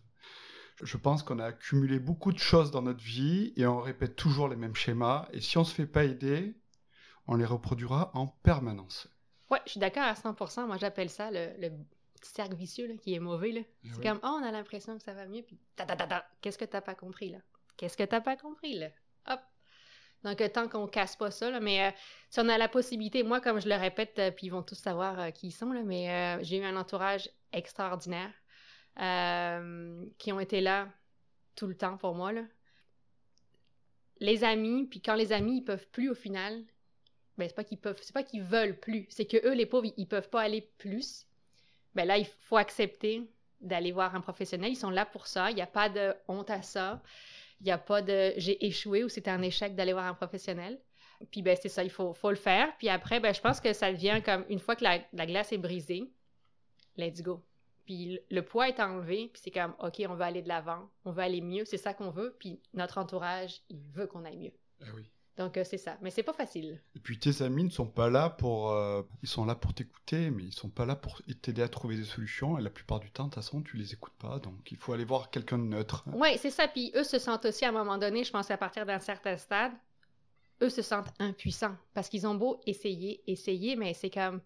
[0.83, 4.49] Je pense qu'on a accumulé beaucoup de choses dans notre vie et on répète toujours
[4.49, 5.27] les mêmes schémas.
[5.33, 6.55] Et si on se fait pas aider,
[7.27, 9.09] on les reproduira en permanence.
[9.51, 10.67] Ouais, je suis d'accord à 100%.
[10.67, 11.71] Moi, j'appelle ça le, le
[12.21, 13.53] petit cercle vicieux là, qui est mauvais.
[13.53, 13.61] là.
[13.85, 14.03] Eh C'est oui.
[14.03, 16.59] comme, oh, on a l'impression que ça va mieux, puis ta ta ta ta, qu'est-ce
[16.59, 17.39] que t'as pas compris là?
[17.77, 18.89] Qu'est-ce que t'as pas compris là?
[19.29, 19.41] Hop!
[20.25, 21.91] Donc, euh, tant qu'on casse pas ça, là, mais euh,
[22.31, 24.75] si on a la possibilité, moi, comme je le répète, euh, puis ils vont tous
[24.75, 28.33] savoir euh, qui ils sont, là, mais j'ai eu un entourage extraordinaire
[29.01, 30.89] euh, qui ont été là
[31.55, 32.33] tout le temps pour moi.
[32.33, 32.43] Là.
[34.21, 36.65] Les amis, puis quand les amis, ils peuvent plus au final,
[37.37, 39.93] ben, c'est pas qu'ils peuvent, c'est pas qu'ils veulent plus, c'est que eux, les pauvres,
[39.97, 41.27] ils, peuvent pas aller plus.
[41.95, 43.29] Ben là, il faut accepter
[43.61, 44.71] d'aller voir un professionnel.
[44.71, 45.51] Ils sont là pour ça.
[45.51, 47.03] Il n'y a pas de honte à ça.
[47.61, 50.79] Il n'y a pas de j'ai échoué ou c'était un échec d'aller voir un professionnel.
[51.31, 52.77] Puis ben c'est ça, il faut, faut le faire.
[52.79, 55.53] Puis après, ben je pense que ça devient comme une fois que la, la glace
[55.53, 56.11] est brisée,
[56.99, 57.43] let's go.
[57.87, 61.13] Puis le- poids est enlevé, puis c'est comme OK, on veut aller de l'avant, on
[61.13, 62.37] veut aller mieux, c'est ça qu'on veut.
[62.39, 64.53] Puis notre entourage, il veut qu'on aille mieux.
[64.83, 65.11] Eh oui.
[65.39, 65.99] Donc euh, c'est ça.
[66.01, 66.81] Mais c'est pas facile.
[66.95, 70.31] Et puis tes amis ne sont pas là pour, euh, ils sont là pour t'écouter,
[70.31, 72.59] mais ils sont pas là pour t'aider à trouver des solutions.
[72.59, 74.93] Et la plupart du temps, de toute façon, tu les écoutes pas, donc il faut
[74.95, 76.05] aller voir quelqu'un de neutre.
[76.15, 76.67] Oui, c'est ça.
[76.69, 79.37] Puis eux se sentent aussi à un moment donné, je pense à partir d'un certain
[79.37, 79.73] stade,
[80.63, 84.41] eux se sentent impuissants parce qu'ils ont beau essayer, essayer, mais c'est comme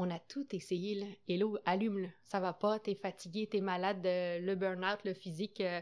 [0.00, 1.06] on a tout essayé là.
[1.28, 2.08] Hello, allume là.
[2.24, 5.80] Ça va pas, t'es fatigué, t'es malade, euh, le burn-out, le physique, euh,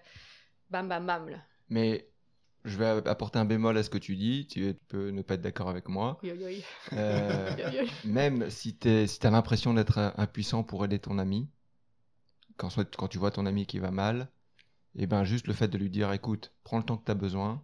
[0.71, 1.39] bam bam bam là.
[1.69, 2.09] Mais
[2.65, 4.49] je vais apporter un bémol à ce que tu dis.
[4.49, 6.19] Tu peux ne pas être d'accord avec moi.
[6.25, 6.65] Oui, oui, oui.
[6.95, 11.49] Euh, Oui, même si tu si as l'impression d'être impuissant pour aider ton ami,
[12.57, 14.29] quand, quand tu vois ton ami qui va mal,
[14.97, 17.15] et ben juste le fait de lui dire écoute, prends le temps que tu as
[17.15, 17.63] besoin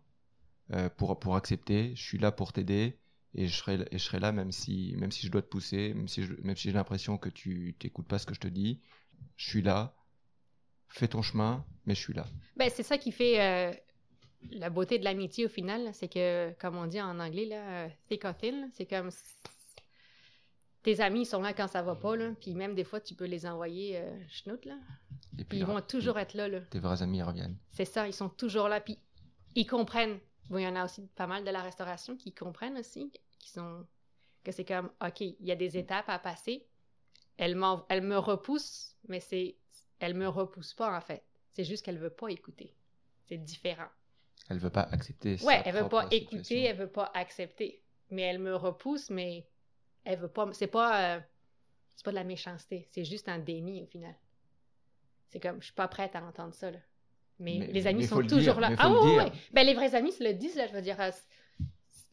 [0.73, 2.97] euh, pour, pour accepter, je suis là pour t'aider
[3.35, 5.92] et je serai, et je serai là même si, même si je dois te pousser,
[5.94, 8.49] même si je- même si j'ai l'impression que tu t'écoutes pas ce que je te
[8.49, 8.81] dis,
[9.37, 9.94] je suis là,
[10.88, 12.27] fais ton chemin, mais je suis là.
[12.57, 13.73] Ben, c'est ça qui fait euh,
[14.53, 15.90] la beauté de l'amitié au final.
[15.94, 19.11] C'est que, comme on dit en anglais, là, euh, thick or thin, c'est comme
[20.83, 23.25] tes amis sont là quand ça va pas, là, puis même des fois tu peux
[23.25, 24.77] les envoyer euh, là,
[25.38, 26.47] Et puis ils vont toujours être là.
[26.49, 26.61] là.
[26.61, 27.57] Tes vrais amis ils reviennent.
[27.70, 28.99] C'est ça, ils sont toujours là, puis
[29.55, 30.18] ils comprennent.
[30.51, 33.11] Bon, il y en a aussi pas mal de la restauration qui comprennent aussi,
[33.44, 33.87] qui sont
[34.42, 36.66] que c'est comme, OK, il y a des étapes à passer.
[37.37, 39.57] Elle, m'en- elle me repousse, mais c'est,
[40.00, 41.22] elle me repousse pas en fait.
[41.52, 42.74] C'est juste qu'elle veut pas écouter.
[43.26, 43.88] C'est différent.
[44.50, 45.37] Elle veut pas accepter.
[45.42, 47.83] Ouais, elle veut pas écouter, elle veut pas accepter.
[48.11, 49.46] Mais elle me repousse, mais
[50.04, 50.48] elle veut pas.
[50.52, 51.20] C'est pas, euh,
[51.96, 52.87] c'est pas de la méchanceté.
[52.90, 54.14] C'est juste un déni au final.
[55.28, 56.78] C'est comme, je suis pas prête à entendre ça là.
[57.38, 58.70] Mais, Mais- les amis mais sont le toujours dire, là.
[58.78, 58.98] Ah dire.
[59.24, 59.33] ouais.
[59.52, 60.66] Ben les vrais amis se le disent là.
[60.66, 61.00] Je veux dire,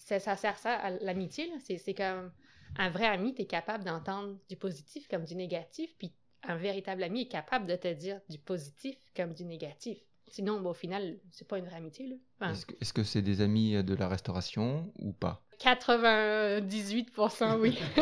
[0.02, 1.52] euh, c'est- ça sert ça à l'amitié.
[1.60, 2.32] C'est c'est comme
[2.78, 7.22] un vrai ami, t'es capable d'entendre du positif comme du négatif, puis un véritable ami
[7.24, 9.98] est capable de te dire du positif comme du négatif.
[10.28, 12.16] Sinon, au final, c'est pas une vraie amitié là.
[12.40, 15.44] Enfin, Est-ce que c'est des amis de la restauration ou pas?
[15.60, 17.78] 98% oui.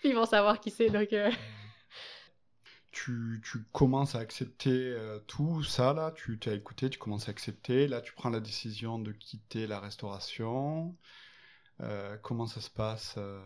[0.00, 1.12] Puis ils vont savoir qui c'est, donc...
[1.12, 1.30] euh,
[3.04, 7.86] tu, commences à accepter euh, tout ça, là, tu t'as écouté, tu commences à accepter,
[7.86, 10.94] là, tu prends la décision de quitter la restauration.
[11.80, 13.40] Euh, comment ça se passe euh?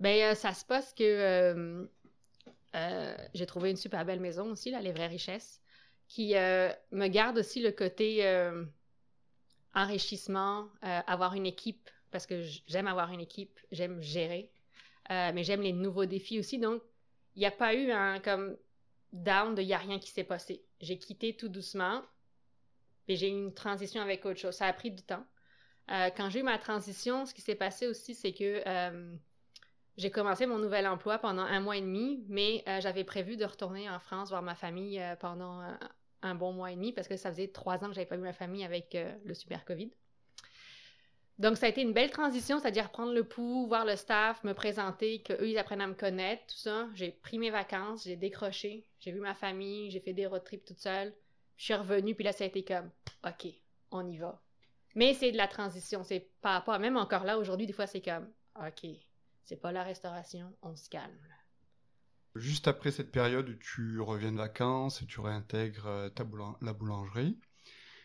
[0.00, 1.88] Ben, ça se passe que
[3.34, 5.60] j'ai trouvé une super belle maison aussi, là, les vraies richesses,
[6.08, 8.24] qui me garde aussi le côté
[9.74, 14.50] enrichissement, avoir une équipe, parce que j'aime avoir une équipe, j'aime gérer,
[15.10, 16.82] mais j'aime les nouveaux défis aussi, donc
[17.36, 18.56] il n'y a pas eu un comme
[19.12, 20.64] down il n'y a rien qui s'est passé.
[20.80, 22.02] J'ai quitté tout doucement,
[23.06, 24.54] puis j'ai eu une transition avec autre chose.
[24.54, 25.24] Ça a pris du temps.
[25.90, 29.16] Euh, quand j'ai eu ma transition, ce qui s'est passé aussi, c'est que euh,
[29.96, 33.44] j'ai commencé mon nouvel emploi pendant un mois et demi, mais euh, j'avais prévu de
[33.44, 35.62] retourner en France voir ma famille pendant
[36.22, 38.22] un bon mois et demi parce que ça faisait trois ans que j'avais pas vu
[38.22, 39.90] ma famille avec le super COVID.
[41.40, 44.52] Donc ça a été une belle transition, c'est-à-dire prendre le pouls, voir le staff, me
[44.52, 46.86] présenter, qu'eux ils apprennent à me connaître, tout ça.
[46.94, 50.66] J'ai pris mes vacances, j'ai décroché, j'ai vu ma famille, j'ai fait des road trips
[50.66, 51.14] toute seule.
[51.56, 52.90] Je suis revenue, puis là ça a été comme,
[53.24, 53.48] ok,
[53.90, 54.42] on y va.
[54.94, 56.78] Mais c'est de la transition, c'est pas à pas.
[56.78, 58.86] Même encore là, aujourd'hui, des fois, c'est comme, OK,
[59.44, 61.16] c'est pas la restauration, on se calme.
[62.36, 66.08] Juste après cette période tu reviens de vacances et tu réintègres euh,
[66.60, 67.36] la boulangerie,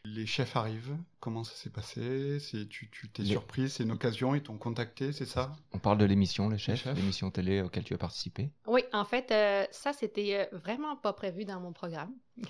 [0.05, 0.95] les chefs arrivent.
[1.19, 2.39] Comment ça s'est passé?
[2.39, 3.69] C'est tu tu t'es Les- surpris?
[3.69, 5.55] C'est une occasion Ils t'ont contacté, c'est ça?
[5.73, 6.95] On parle de l'émission, les chefs, chefs.
[6.95, 8.51] l'émission télé auquel tu as participé.
[8.67, 12.13] Oui, en fait, euh, ça, c'était euh, vraiment pas prévu dans mon programme.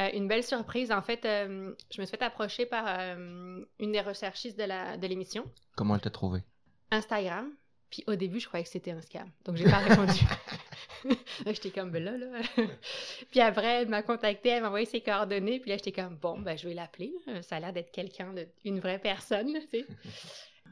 [0.00, 0.92] Euh, une belle surprise.
[0.92, 5.50] En fait, euh, je me suis fait approcher par euh, une des recherchistes de l'émission,
[5.74, 6.42] Comment elle t'a trouvé?
[6.90, 7.48] Instagram.
[7.90, 9.30] Puis au début, je croyais que c'était un scam.
[9.46, 10.20] Donc, j'ai pas répondu.
[11.46, 12.40] J'étais comme, ben là, là.
[13.30, 15.60] puis après, elle m'a contacté, elle m'a envoyé ses coordonnées.
[15.60, 17.12] Puis là, j'étais comme, bon, ben, je vais l'appeler.
[17.42, 19.86] Ça a l'air d'être quelqu'un, de, une vraie personne, tu sais.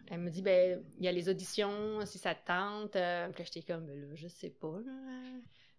[0.08, 2.94] Elle me dit, ben, il y a les auditions, si ça te tente.
[2.94, 4.92] Euh, puis là, j'étais comme, ben là, je sais pas, là.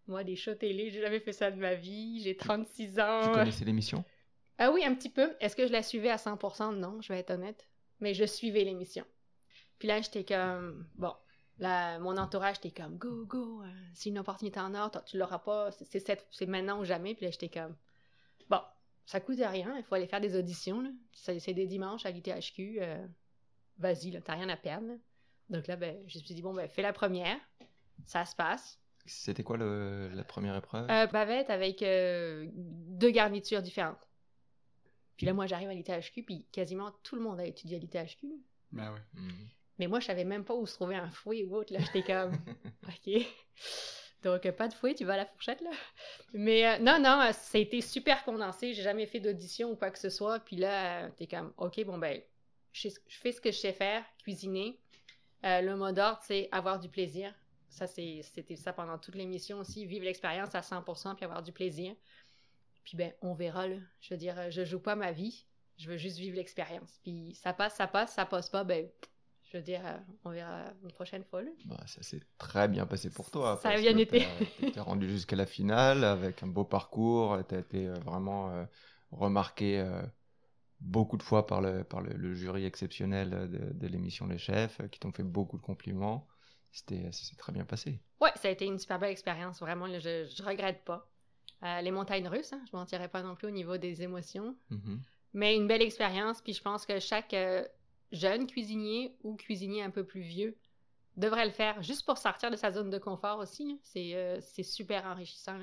[0.08, 2.22] Moi, des shows télé, j'ai jamais fait ça de ma vie.
[2.24, 3.22] J'ai 36 ans.
[3.24, 4.04] Tu connaissais l'émission?
[4.58, 5.36] Ah oui, un petit peu.
[5.40, 6.76] Est-ce que je la suivais à 100%?
[6.76, 7.68] Non, je vais être honnête.
[8.00, 9.06] Mais je suivais l'émission.
[9.80, 11.14] Puis là, j'étais comme, bon,
[11.60, 15.40] là, mon entourage était comme, go, go, euh, c'est une opportunité en or, tu l'auras
[15.40, 17.16] pas, c'est- c'est cette- c'est maintenant ou jamais.
[17.16, 17.76] Puis là, j'étais comme,
[18.50, 18.60] bon,
[19.06, 20.90] ça coûte rien, il faut aller faire des auditions, là.
[21.14, 23.08] C'est c'est des dimanches à l'ITHQ, euh,
[23.78, 24.88] vas-y, là, t'as rien à perdre.
[24.88, 24.96] là.
[25.50, 27.38] Donc là, ben, je me suis dit, bon, ben, fais la première,
[28.06, 28.80] ça se passe.
[29.06, 30.90] C'était quoi le- la première épreuve?
[30.90, 34.00] Euh, bavette avec euh, deux garnitures différentes.
[35.18, 38.28] Puis là, moi, j'arrive à l'ITHQ, puis quasiment tout le monde a étudié à l'ITHQ.
[38.72, 39.00] Ben ouais.
[39.14, 39.48] Mhm.
[39.80, 41.74] Mais moi, je savais même pas où se trouvait un fouet ou autre.
[41.74, 42.32] Là, j'étais comme,
[42.88, 43.26] OK.
[44.24, 45.70] Donc, euh, pas de fouet, tu vas à la fourchette, là.
[46.34, 48.74] Mais euh, non, non, euh, ça a été super condensé.
[48.74, 50.40] J'ai jamais fait d'audition ou quoi que ce soit.
[50.40, 52.20] Puis là, t'es comme, OK, bon, ben,
[52.72, 54.80] je, fais ce que je sais faire, cuisiner.
[55.44, 57.34] Euh, le mot d'ordre, c'est avoir du plaisir.
[57.70, 59.86] Ça, c'était ça pendant toute l'émission aussi.
[59.86, 61.94] Vivre l'expérience à 100% puis avoir du plaisir.
[62.84, 63.78] Puis ben, on verra, là.
[64.02, 65.46] Je veux dire, je joue pas ma vie.
[65.78, 67.00] Je veux juste vivre l'expérience.
[67.04, 68.90] Puis ça passe, ça passe, ça passe pas, ben,
[69.56, 71.42] je veux dire, euh, on verra une prochaine fois.
[71.64, 73.58] Bah, ça s'est très bien passé pour toi.
[73.64, 74.28] Ça a bien été.
[74.74, 77.40] T'es rendu jusqu'à la finale avec un beau parcours.
[77.48, 78.66] T'as été euh, vraiment euh,
[79.12, 80.02] remarqué euh,
[80.82, 85.00] beaucoup de fois par le, par le, jury exceptionnel de, de l'émission Les Chefs, qui
[85.00, 86.28] t'ont fait beaucoup de compliments.
[86.74, 88.02] C'était, ça s'est très bien passé.
[88.20, 89.88] Ouais, ça a été une super belle expérience, vraiment.
[89.88, 91.10] je, je regrette pas.
[91.64, 94.58] Euh, les montagnes russes, hein, je m'en tirerai pas non plus au niveau des émotions.
[94.72, 94.98] Mm-hmm.
[95.34, 97.34] Mais une belle expérience, puis je pense que chaque
[98.16, 100.58] jeune cuisinier ou cuisinier un peu plus vieux
[101.18, 103.80] devrait le faire, juste pour sortir de sa zone de confort aussi.
[103.96, 105.60] Euh, c'est, super enrichissant.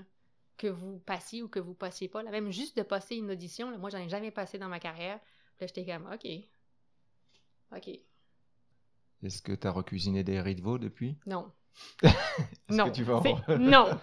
[0.58, 2.22] Que vous passiez ou que vous passiez pas.
[2.22, 5.18] Là, même juste de passer une audition, moi, j'en ai jamais passé dans ma carrière.
[5.56, 6.26] Puis là, j'étais comme, OK.
[7.76, 7.88] OK.
[9.22, 11.16] Est-ce que tu as recuisiné des riz de veau depuis?
[11.26, 11.50] Non.
[12.68, 12.90] non.
[12.90, 13.22] Que tu vas
[13.58, 13.98] non.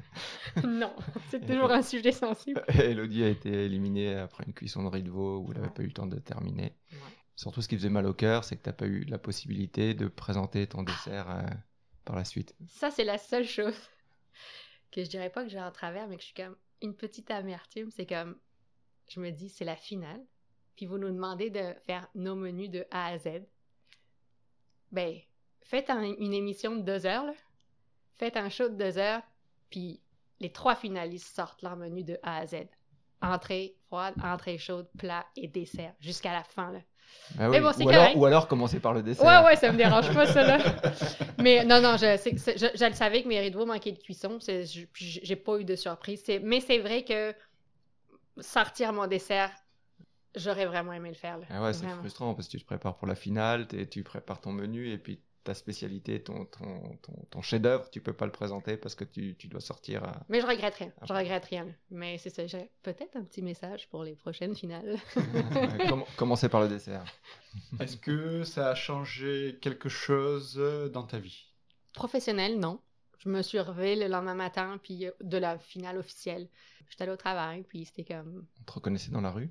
[0.64, 0.94] non.
[1.30, 2.62] C'est toujours un sujet sensible.
[2.68, 5.82] Elodie a été éliminée après une cuisson de riz de veau où elle n'avait pas
[5.82, 6.76] eu le temps de terminer.
[7.36, 9.92] Surtout, ce qui faisait mal au cœur, c'est que tu n'as pas eu la possibilité
[9.92, 11.42] de présenter ton dessert euh,
[12.06, 12.54] par la suite.
[12.66, 13.76] Ça, c'est la seule chose
[14.90, 17.30] que je dirais pas que j'ai en travers, mais que je suis comme une petite
[17.30, 17.90] amertume.
[17.90, 18.38] C'est comme,
[19.10, 20.24] je me dis, c'est la finale.
[20.76, 23.42] Puis vous nous demandez de faire nos menus de A à Z.
[24.92, 25.18] Ben,
[25.62, 27.34] faites une émission de deux heures,
[28.14, 29.22] faites un show de deux heures,
[29.68, 30.00] puis
[30.40, 32.66] les trois finalistes sortent leur menu de A à Z.
[33.20, 36.72] Entrée froide, entrée chaude, plat et dessert, jusqu'à la fin.
[36.72, 36.80] Là.
[37.38, 39.26] Ah Mais bon, ou, alors, ou, alors, commencer par le dessert.
[39.26, 40.58] Ouais, ouais, ça me dérange pas, ça, là.
[41.38, 44.38] Mais non, non, je, je, le savais que mes rideaux manquaient de cuisson.
[44.40, 46.22] J'ai pas eu de surprise.
[46.42, 47.34] Mais c'est vrai que
[48.40, 49.50] sortir mon dessert,
[50.34, 51.38] j'aurais vraiment aimé le faire.
[51.50, 54.52] Ah ouais, c'est frustrant parce que tu te prépares pour la finale, tu prépares ton
[54.52, 56.98] menu et puis ta spécialité, ton, ton,
[57.30, 60.02] ton, chef-d'œuvre, tu peux pas le présenter parce que tu, tu dois sortir.
[60.28, 60.92] Mais je regrette rien.
[61.02, 61.68] Je regrette rien.
[61.90, 62.46] Mais c'est ça.
[62.46, 64.96] J'ai peut-être un petit message pour les prochaines finales.
[66.16, 67.04] commencer par le dessert.
[67.78, 70.56] Est-ce que ça a changé quelque chose
[70.92, 71.52] dans ta vie?
[71.92, 72.80] Professionnel, non.
[73.20, 76.48] Je me suis revée le lendemain matin, puis euh, de la finale officielle.
[76.90, 78.46] J'étais allée au travail, puis c'était comme.
[78.60, 79.50] On te reconnaissait dans la rue?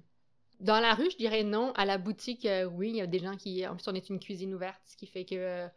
[0.59, 1.71] Dans la rue, je dirais non.
[1.73, 3.65] À la boutique, euh, oui, il y a des gens qui.
[3.67, 5.67] En plus, on est une cuisine ouverte, ce qui fait que euh,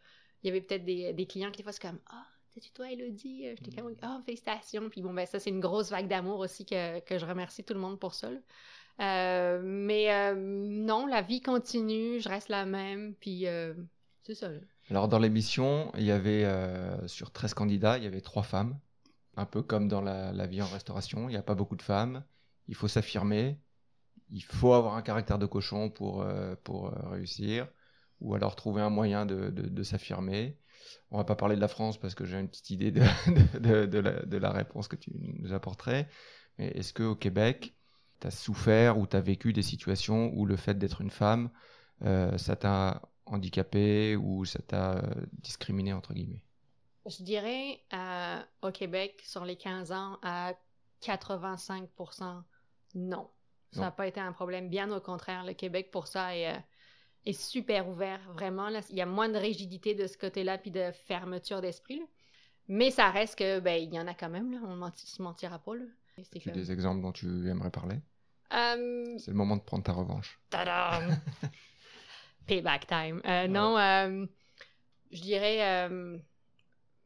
[0.43, 2.91] il y avait peut-être des, des, clients qui, des fois, c'est comme Ah, c'est-tu toi,
[2.91, 3.47] Elodie?
[3.47, 4.89] Euh, J'étais comme Ah, félicitations.
[4.89, 7.73] Puis bon, ben, ça, c'est une grosse vague d'amour aussi que, que, je remercie tout
[7.73, 8.29] le monde pour ça.
[8.99, 13.45] mais non, la vie continue, je reste la même, puis
[14.23, 14.49] c'est ça.
[14.89, 16.47] Alors, dans l'émission, il y avait
[17.07, 18.79] sur 13 candidats, il y avait trois femmes.
[19.35, 21.81] Un peu comme dans la, la vie en restauration, il n'y a pas beaucoup de
[21.81, 22.23] femmes.
[22.67, 23.57] Il faut s'affirmer
[24.31, 27.67] il faut avoir un caractère de cochon pour, euh, pour euh, réussir,
[28.21, 30.57] ou alors trouver un moyen de, de, s'affirmer.
[31.11, 33.01] On va pas parler de la France parce que j'ai une petite idée de,
[33.99, 36.09] la, de, la, réponse que tu nous apporterais.
[36.57, 37.75] Mais est-ce qu'au Québec,
[38.19, 41.49] tu as souffert ou tu as vécu des situations où le fait d'être une femme,
[42.03, 46.43] euh, ça t'a handicapé ou ça t'a discriminé, entre guillemets?
[47.05, 47.79] Je dirais
[48.61, 50.53] au Québec, sur les 15 ans, à
[51.01, 52.43] 85%
[52.95, 53.29] non.
[53.71, 54.69] Ça n'a pas été un problème.
[54.69, 56.59] Bien au contraire, le Québec, pour ça, est, euh,
[57.25, 58.19] est super ouvert.
[58.33, 62.01] Vraiment, là, il y a moins de rigidité de ce côté-là, puis de fermeture d'esprit.
[62.67, 64.59] Mais ça reste que, ben, il y en a quand même, là.
[64.63, 65.85] On ne se mentira pas, là.
[66.31, 67.97] Tu as des exemples dont tu aimerais parler?
[68.53, 70.39] Euh, C'est le moment de prendre ta revanche.
[72.47, 73.21] Payback time.
[73.25, 73.77] Euh, non,
[75.11, 75.89] je dirais...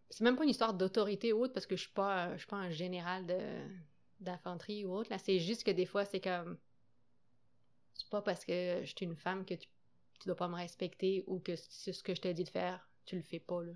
[0.10, 2.48] c'est même pas une histoire d'autorité ou autre, parce que je suis pas, je suis
[2.48, 3.38] pas un général de
[4.20, 5.10] d'infanterie ou autre.
[5.10, 6.58] Là, c'est juste que des fois, c'est comme.
[7.94, 9.68] C'est pas parce que je suis une femme que tu,
[10.20, 12.90] tu dois pas me respecter ou que c'est ce que je te dis de faire,
[13.06, 13.74] tu le fais pas, là.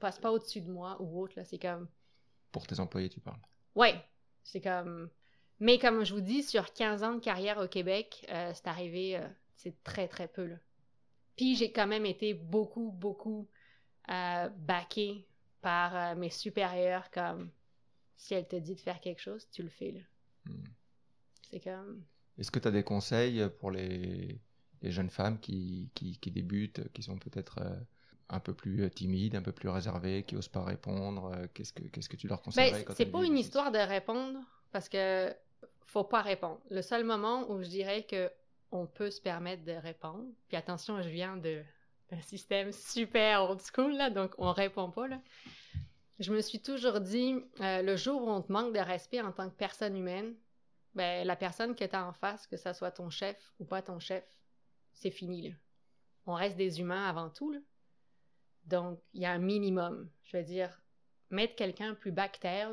[0.00, 1.44] passe pas au-dessus de moi ou autre, là.
[1.44, 1.88] C'est comme.
[2.52, 3.40] Pour tes employés, tu parles.
[3.74, 3.94] Ouais.
[4.42, 5.10] C'est comme.
[5.60, 9.16] Mais comme je vous dis, sur 15 ans de carrière au Québec, euh, c'est arrivé,
[9.16, 10.56] euh, c'est très, très peu, là.
[11.38, 13.48] Puis j'ai quand même été beaucoup, beaucoup
[14.10, 15.24] euh, baquée
[15.60, 17.50] par euh, mes supérieurs comme
[18.18, 19.92] si elle te dit de faire quelque chose, tu le fais.
[19.92, 20.00] Là.
[20.44, 20.64] Hmm.
[21.50, 22.04] C'est comme.
[22.36, 24.38] Est-ce que tu as des conseils pour les,
[24.82, 27.76] les jeunes femmes qui, qui, qui, débutent, qui sont peut-être euh,
[28.28, 31.72] un peu plus euh, timides, un peu plus réservées, qui osent pas répondre euh, Qu'est-ce
[31.72, 34.38] que qu'est-ce que tu leur conseillerais ben, C'est pas une histoire de répondre
[34.72, 35.34] parce que
[35.86, 36.60] faut pas répondre.
[36.70, 38.30] Le seul moment où je dirais que
[38.70, 41.62] on peut se permettre de répondre, puis attention, je viens de
[42.10, 45.20] d'un système super old school là, donc on répond pas là.
[46.18, 49.30] Je me suis toujours dit, euh, le jour où on te manque de respect en
[49.30, 50.34] tant que personne humaine,
[50.94, 53.82] ben, la personne que tu as en face, que ça soit ton chef ou pas
[53.82, 54.24] ton chef,
[54.94, 55.54] c'est fini.
[56.26, 57.54] On reste des humains avant tout.
[58.64, 60.10] Donc, il y a un minimum.
[60.24, 60.82] Je veux dire,
[61.30, 62.72] mettre quelqu'un plus bactère,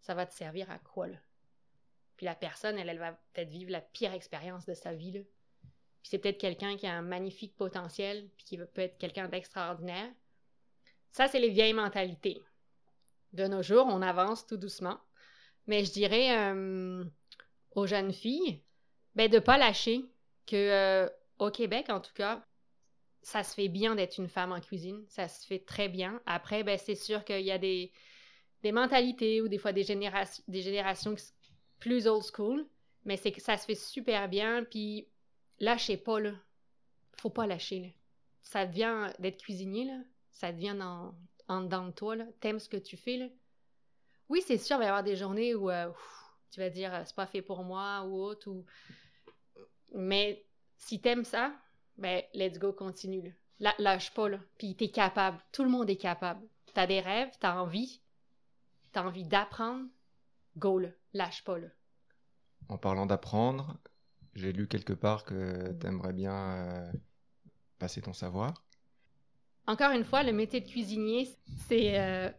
[0.00, 1.06] ça va te servir à quoi?
[2.16, 5.12] Puis la personne, elle, elle va peut-être vivre la pire expérience de sa vie.
[5.12, 10.10] Puis c'est peut-être quelqu'un qui a un magnifique potentiel, puis qui peut être quelqu'un d'extraordinaire.
[11.12, 12.42] Ça, c'est les vieilles mentalités
[13.34, 14.98] de nos jours, on avance tout doucement.
[15.66, 17.04] Mais je dirais euh,
[17.72, 18.62] aux jeunes filles,
[19.14, 20.04] ben de pas lâcher,
[20.46, 22.44] que euh, au Québec, en tout cas,
[23.22, 25.04] ça se fait bien d'être une femme en cuisine.
[25.08, 26.20] Ça se fait très bien.
[26.26, 27.92] Après, ben, c'est sûr qu'il y a des,
[28.62, 31.14] des mentalités ou des fois des, générations,
[31.80, 32.66] plus old school,
[33.04, 34.64] mais c'est que ça se fait super bien.
[34.64, 35.08] Puis
[35.58, 36.32] lâchez pas, là.
[37.18, 37.96] Faut pas lâcher.
[38.42, 39.98] Ça devient d'être cuisinier, là.
[40.30, 41.14] Ça devient en,
[41.48, 42.24] en dedans de toi, là.
[42.40, 43.26] T'aimes ce que tu fais, là.
[44.28, 45.90] Oui, c'est sûr, il va y avoir des journées où euh,
[46.50, 48.50] tu vas dire c'est pas fait pour moi ou autre.
[48.50, 48.64] Ou...
[49.94, 50.44] Mais
[50.76, 51.52] si t'aimes ça,
[51.98, 53.34] ben, let's go, continue.
[53.60, 53.74] Là.
[53.78, 54.38] Lâche pas, là.
[54.58, 55.38] Puis t'es capable.
[55.52, 56.46] Tout le monde est capable.
[56.72, 58.00] T'as des rêves, t'as envie.
[58.92, 59.86] T'as envie d'apprendre.
[60.56, 60.88] Go, là.
[61.12, 61.68] Lâche pas, là.
[62.68, 63.76] En parlant d'apprendre,
[64.34, 66.92] j'ai lu quelque part que t'aimerais bien euh,
[67.78, 68.63] passer ton savoir.
[69.66, 71.28] Encore une fois, le métier de cuisinier,
[71.68, 72.30] c'est euh,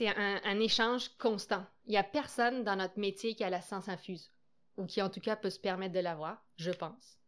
[0.00, 1.66] un, échange constant.
[1.86, 4.30] Il n'y a personne dans notre métier qui a la science infuse,
[4.76, 7.18] ou qui en tout cas peut se permettre de l'avoir, je pense.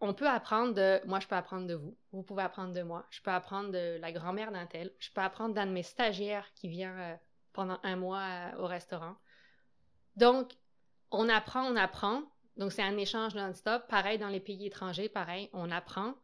[0.00, 1.00] On peut apprendre de...
[1.06, 1.94] Moi, je peux apprendre de vous.
[2.12, 3.06] Vous pouvez apprendre de moi.
[3.10, 4.90] Je peux apprendre de la grand-mère d'un tel.
[4.98, 7.16] Je peux apprendre d'un de mes stagiaires qui vient euh,
[7.52, 9.16] pendant un mois euh, au restaurant.
[10.16, 10.52] Donc,
[11.10, 12.22] on apprend, on apprend.
[12.56, 13.88] Donc, c'est un échange non-stop.
[13.88, 16.14] Pareil dans les pays étrangers, pareil, on apprend.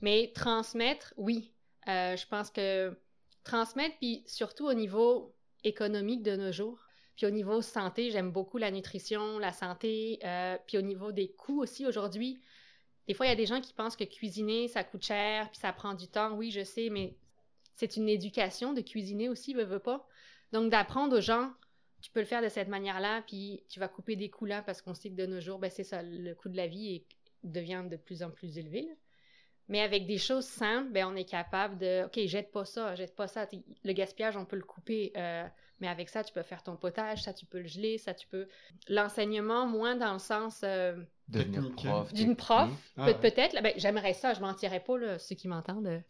[0.00, 1.52] Mais transmettre, oui.
[1.88, 2.96] Euh, je pense que
[3.44, 6.78] transmettre, puis surtout au niveau économique de nos jours.
[7.16, 11.32] Puis au niveau santé, j'aime beaucoup la nutrition, la santé, euh, puis au niveau des
[11.32, 12.40] coûts aussi aujourd'hui.
[13.08, 15.58] Des fois, il y a des gens qui pensent que cuisiner, ça coûte cher, puis
[15.58, 16.34] ça prend du temps.
[16.34, 17.16] Oui, je sais, mais
[17.74, 20.06] c'est une éducation de cuisiner aussi, veux, veux pas.
[20.52, 21.52] Donc, d'apprendre aux gens,
[22.02, 24.82] tu peux le faire de cette manière-là, puis tu vas couper des coûts là, parce
[24.82, 27.04] qu'on sait que de nos jours, ben, c'est ça, le coût de la vie
[27.44, 28.88] devient de plus en plus élevé.
[29.68, 33.16] Mais avec des choses simples, ben, on est capable de, OK, jette pas ça, jette
[33.16, 33.46] pas ça.
[33.84, 35.12] Le gaspillage, on peut le couper.
[35.16, 35.44] Euh,
[35.80, 38.26] mais avec ça, tu peux faire ton potage, ça, tu peux le geler, ça, tu
[38.28, 38.48] peux.
[38.88, 40.60] L'enseignement, moins dans le sens.
[40.64, 40.96] Euh,
[41.28, 42.12] Devenir prof.
[42.14, 43.60] D'une prof, ah, peut-être.
[43.60, 46.02] Ben, J'aimerais ça, je mentirais pas, là, ceux qui m'entendent.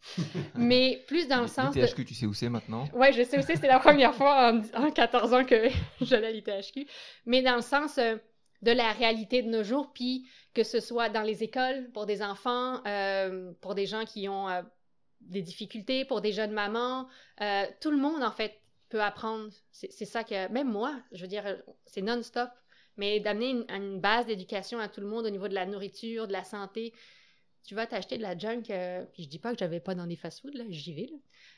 [0.55, 1.75] mais plus dans le sens.
[1.75, 2.87] L'ITHQ, tu sais où c'est maintenant?
[2.93, 3.55] Oui, je sais où c'est.
[3.55, 5.69] C'était la première fois en, 14 ans que
[6.01, 6.87] j'allais à l'ITHQ.
[7.25, 7.97] Mais dans le sens.
[7.97, 8.17] Euh,
[8.61, 12.23] de la réalité de nos jours, puis que ce soit dans les écoles pour des
[12.23, 14.63] enfants, euh, pour des gens qui ont euh,
[15.21, 17.07] des difficultés, pour des jeunes mamans,
[17.41, 19.51] euh, tout le monde en fait peut apprendre.
[19.71, 22.49] C'est ça que même moi, je veux dire, c'est non-stop,
[22.95, 26.33] mais d'amener une, base d'éducation à tout le monde au niveau de la nourriture, de
[26.33, 26.91] la santé.
[27.63, 28.63] Tu vas t'acheter de la junk,
[29.13, 31.11] puis je dis pas que j'avais pas dans des fast-foods, là, j'y vais.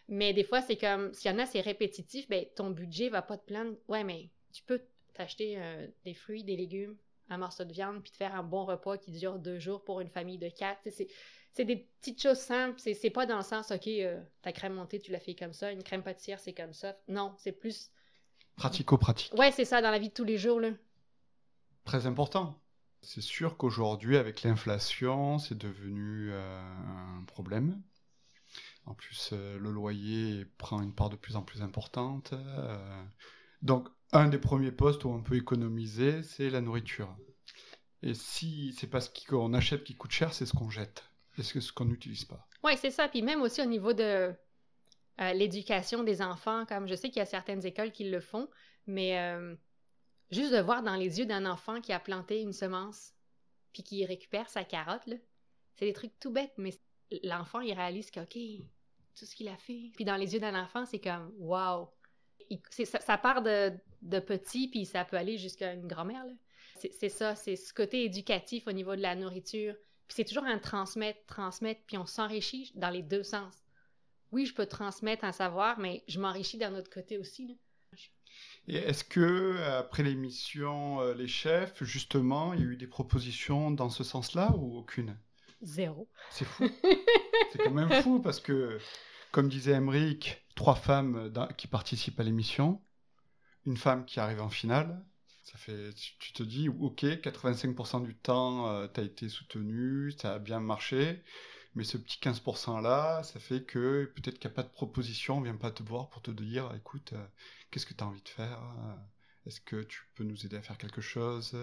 [0.09, 3.21] Mais des fois, c'est comme, s'il y en a, c'est répétitif, ben ton budget va
[3.21, 3.77] pas te plaindre.
[3.88, 4.81] Ouais, mais tu peux
[5.13, 5.57] t'acheter
[6.03, 6.97] des fruits, des légumes,
[7.29, 10.01] un morceau de viande, puis te faire un bon repas qui dure deux jours pour
[10.01, 10.81] une famille de quatre.
[11.51, 12.79] C'est des petites choses simples.
[12.79, 15.71] C'est pas dans le sens, OK, euh, ta crème montée, tu la fais comme ça,
[15.71, 16.97] une crème pâtissière, c'est comme ça.
[17.07, 17.91] Non, c'est plus.
[18.55, 19.33] Pratico-pratique.
[19.37, 20.59] Ouais, c'est ça, dans la vie de tous les jours.
[20.59, 20.71] Là.
[21.85, 22.59] Très important.
[23.01, 26.61] C'est sûr qu'aujourd'hui, avec l'inflation, c'est devenu euh,
[27.19, 27.81] un problème.
[28.85, 32.33] En plus, le loyer prend une part de plus en plus importante.
[33.61, 37.15] donc, un des premiers postes où on peut économiser, c'est la nourriture.
[38.01, 41.03] Et si c'est pas ce qu'on achète qui coûte cher, c'est ce qu'on jette.
[41.37, 42.47] C'est ce qu'on n'utilise pas.
[42.63, 43.07] Oui, c'est ça.
[43.07, 44.33] Puis même aussi au niveau de
[45.21, 48.49] euh, l'éducation des enfants, comme je sais qu'il y a certaines écoles qui le font,
[48.87, 49.55] mais euh,
[50.31, 53.13] juste de voir dans les yeux d'un enfant qui a planté une semence,
[53.73, 55.07] puis qui récupère sa carotte,
[55.75, 56.71] c'est des trucs tout bêtes, mais
[57.23, 58.37] l'enfant, il réalise que, OK,
[59.17, 59.91] tout ce qu'il a fait.
[59.95, 61.89] Puis dans les yeux d'un enfant, c'est comme, wow,
[62.71, 66.23] ça, part de, de, petit, puis ça peut aller jusqu'à une grand-mère.
[66.77, 69.75] C'est ça, c'est ce côté éducatif au niveau de la nourriture.
[70.07, 73.53] Puis c'est toujours un transmettre, transmettre, puis on s'enrichit dans les deux sens.
[74.31, 77.57] Oui, je peux transmettre un savoir, mais je m'enrichis d'un autre côté aussi.
[78.67, 83.71] Et est-ce que, après l'émission euh, Les Chefs, justement, il y a eu des propositions
[83.71, 85.17] dans ce sens-là ou aucune?
[85.62, 86.07] Zéro.
[86.29, 86.69] C'est fou.
[87.51, 88.79] c'est quand même fou parce que
[89.31, 92.81] comme disait Emmerich, trois femmes qui participent à l'émission,
[93.65, 95.03] une femme qui arrive en finale.
[95.43, 100.35] Ça fait, tu te dis, ok, 85% du temps, euh, tu as été soutenu, ça
[100.35, 101.23] a bien marché,
[101.73, 105.37] mais ce petit 15% là, ça fait que peut-être qu'il n'y a pas de proposition,
[105.37, 107.25] on vient pas te voir pour te dire, écoute, euh,
[107.71, 108.62] qu'est-ce que tu as envie de faire?
[109.47, 111.58] Est-ce que tu peux nous aider à faire quelque chose?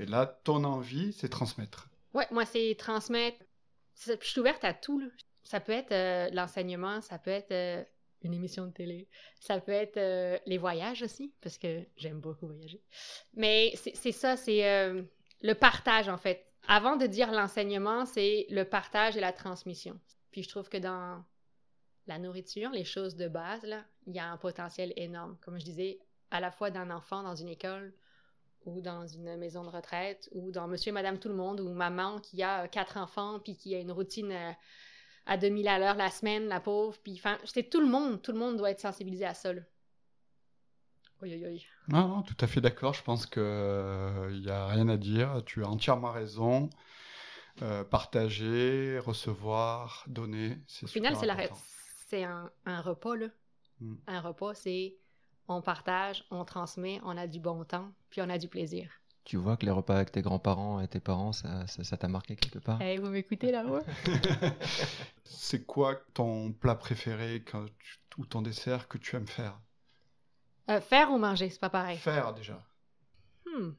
[0.00, 1.88] Et là, ton envie, c'est transmettre.
[2.12, 3.38] Ouais, moi, c'est transmettre.
[4.04, 5.00] Je suis ouverte à tout.
[5.46, 7.84] Ça peut être euh, l'enseignement, ça peut être euh,
[8.22, 12.48] une émission de télé, ça peut être euh, les voyages aussi, parce que j'aime beaucoup
[12.48, 12.82] voyager.
[13.34, 14.92] Mais c'est ça, c'est
[15.42, 16.44] le partage en fait.
[16.66, 20.00] Avant de dire l'enseignement, c'est le partage et la transmission.
[20.32, 21.24] Puis je trouve que dans
[22.08, 25.38] la nourriture, les choses de base, là, il y a un potentiel énorme.
[25.42, 26.00] Comme je disais,
[26.32, 27.94] à la fois d'un enfant dans une école
[28.64, 31.68] ou dans une maison de retraite, ou dans Monsieur et Madame Tout le Monde, ou
[31.68, 34.56] maman qui a quatre enfants, puis qui a une routine
[35.26, 36.96] à 2000 à l'heure la semaine, la pauvre.
[37.02, 39.52] Puis, enfin, c'est tout le monde, tout le monde doit être sensibilisé à ça.
[39.52, 39.62] Là.
[41.22, 41.66] Oui, oui, oui.
[41.88, 42.94] Non, non, tout à fait d'accord.
[42.94, 45.42] Je pense qu'il n'y a rien à dire.
[45.46, 46.70] Tu as entièrement raison.
[47.62, 51.38] Euh, partager, recevoir, donner, c'est Au final, c'est la
[52.08, 53.28] c'est un, un repas, là.
[53.80, 53.94] Mm.
[54.06, 54.94] Un repas, c'est
[55.48, 58.90] on partage, on transmet, on a du bon temps, puis on a du plaisir.
[59.26, 62.06] Tu vois que les repas avec tes grands-parents et tes parents, ça ça- ça t'a
[62.06, 62.80] marqué quelque part?
[62.80, 63.80] Hey, vous m'écoutez là, ouais?
[65.24, 69.58] c'est quoi ton plat préféré quand tu- ou ton dessert que tu aimes faire?
[70.70, 71.98] Euh, faire ou manger, c'est pas pareil.
[71.98, 72.64] Faire déjà.
[73.46, 73.70] Hmm.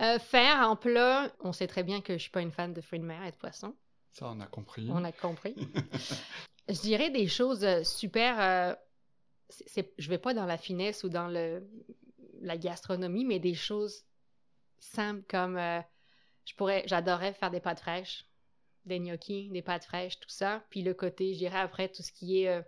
[0.00, 2.80] Euh, faire en plat, on sait très bien que je suis pas une fan de
[2.80, 3.74] fruits de mer et de poissons.
[4.12, 4.88] Ça, on a compris.
[4.92, 5.56] On a compris.
[6.68, 8.40] je dirais des choses euh, super.
[8.40, 8.74] euh,
[9.48, 11.68] c'est- c'est- je vais pas dans la finesse ou dans le,
[12.42, 14.04] la gastronomie, mais des choses
[14.80, 15.80] simples comme euh,
[16.44, 18.24] je pourrais, j'adorerais faire des pâtes fraîches,
[18.86, 20.62] des gnocchis, des pâtes fraîches, tout ça.
[20.70, 22.62] Puis le côté, je dirais après tout ce qui est euh,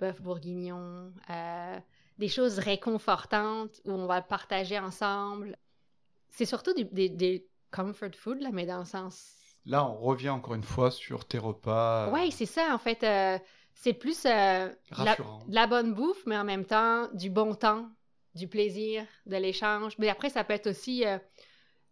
[0.00, 1.78] bœuf bourguignon, euh,
[2.18, 5.56] des choses réconfortantes où on va partager ensemble.
[6.30, 9.34] C'est surtout du- des, des comfort food là, mais dans le sens
[9.66, 12.06] Là, on revient encore une fois sur tes repas.
[12.08, 13.04] euh, oui, c'est ça, en fait.
[13.74, 14.68] c'est plus la,
[15.16, 17.90] de la bonne bouffe, mais en même temps, du bon temps,
[18.38, 19.96] du plaisir, de l'échange.
[19.98, 21.18] Mais après, ça peut être aussi euh,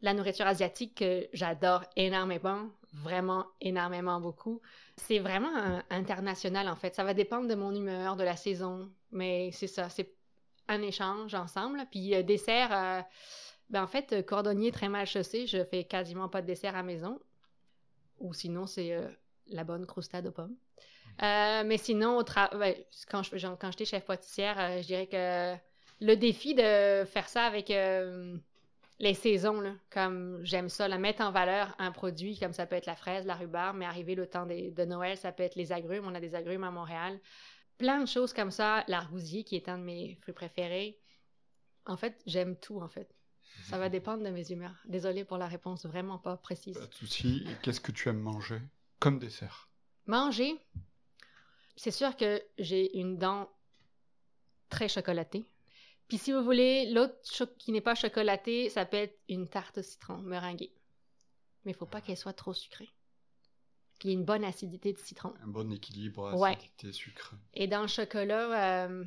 [0.03, 4.61] la nourriture asiatique que j'adore énormément, vraiment énormément beaucoup.
[4.97, 6.95] C'est vraiment euh, international, en fait.
[6.95, 10.15] Ça va dépendre de mon humeur, de la saison, mais c'est ça, c'est
[10.69, 11.85] un échange ensemble.
[11.91, 13.03] Puis euh, dessert, euh,
[13.71, 17.19] ben en fait, cordonnier très mal chaussé, je fais quasiment pas de dessert à maison.
[18.19, 18.99] Ou sinon, c'est
[19.49, 20.57] la bonne croustade aux pommes.
[21.21, 22.25] Mais sinon, au
[22.57, 25.55] ouais, quand j'étais chef pâtissière, je dirais que
[26.01, 28.37] le défi de faire ça avec euh,
[28.99, 32.77] les saisons, là, comme j'aime ça, la mettre en valeur un produit, comme ça peut
[32.77, 35.55] être la fraise, la rhubarbe, mais arrivé le temps des- de Noël, ça peut être
[35.57, 36.05] les agrumes.
[36.07, 37.19] On a des agrumes à Montréal.
[37.79, 38.85] Plein de choses comme ça.
[38.89, 40.99] L'argousier, qui est un de mes fruits préférés.
[41.85, 43.15] En fait, j'aime tout, en fait.
[43.65, 44.75] Ça va dépendre de mes humeurs.
[44.87, 46.79] Désolée pour la réponse vraiment pas précise.
[46.79, 47.47] Pas de souci.
[47.63, 48.61] Qu'est-ce que tu aimes manger
[48.99, 49.69] comme dessert?
[50.07, 50.57] Manger,
[51.77, 53.49] c'est sûr que j'ai une dent
[54.69, 55.45] très chocolatée.
[56.09, 57.17] Puis si vous voulez, l'autre
[57.59, 60.73] qui n'est pas chocolatée, ça peut être une tarte au citron meringuée.
[61.65, 62.89] Mais il faut pas qu'elle soit trop sucrée.
[63.99, 65.35] Qu'il y ait une bonne acidité de citron.
[65.43, 66.53] Un bon équilibre, Ouais.
[66.57, 67.35] acidité, sucre.
[67.55, 69.05] Et dans le chocolat, euh,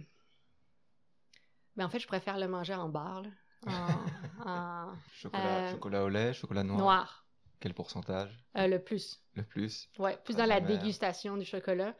[1.75, 3.23] ben en fait, je préfère le manger en barre,
[3.67, 3.71] en,
[4.45, 6.79] en Chocolat, Euh, chocolat au lait, chocolat noir.
[6.79, 7.25] noir,
[7.61, 8.43] Quel pourcentage?
[8.57, 9.21] Euh, le plus.
[9.35, 10.67] Le plus Ouais, plus Ah, dans la mère.
[10.79, 11.95] dégustation du chocolat.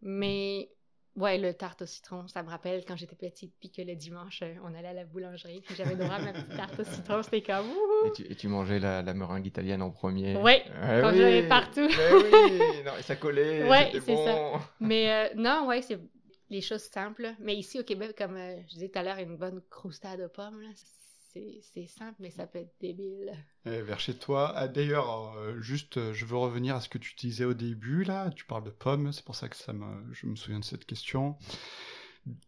[0.00, 0.70] Mais
[1.16, 4.40] ouais, le tarte au citron, ça me rappelle quand j'étais petite, puis que le dimanche,
[4.42, 7.22] euh, on allait à la boulangerie, puis j'avais droit à ma petite tarte au citron,
[7.22, 8.06] c'était comme wouhou!
[8.08, 10.36] et tu, et tu mangeais la, la meringue italienne en premier?
[10.36, 11.88] Ouais, Eh quand oui, j'allais partout.
[11.90, 14.32] eh oui, non, et ça collait, Ouais, c'est ça.
[14.34, 14.58] bon.
[14.80, 15.98] Mais euh, non, ouais, c'est
[16.50, 17.34] les choses simples.
[17.40, 20.28] Mais ici au Québec, comme euh, je disais tout à l'heure, une bonne croustade aux
[20.28, 20.68] pommes, là,
[21.34, 23.32] c'est simple, mais ça peut être débile.
[23.66, 24.52] Et vers chez toi.
[24.54, 28.04] Ah, D'ailleurs, euh, juste, euh, je veux revenir à ce que tu disais au début,
[28.04, 28.30] là.
[28.30, 30.84] Tu parles de pommes, c'est pour ça que ça me, je me souviens de cette
[30.84, 31.36] question.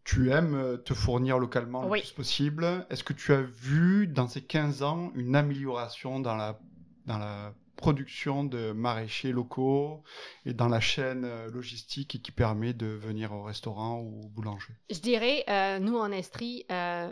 [0.03, 1.99] Tu aimes euh, te fournir localement le Oui.
[2.01, 2.85] plus possible.
[2.89, 6.59] Est-ce que tu as vu, dans ces 15 ans, une amélioration dans la,
[7.05, 10.01] dans la production de maraîchers locaux
[10.45, 14.73] et dans la chaîne logistique qui permet de venir au restaurant ou au boulanger?
[14.89, 17.11] Je dirais, euh, nous en Estrie, euh,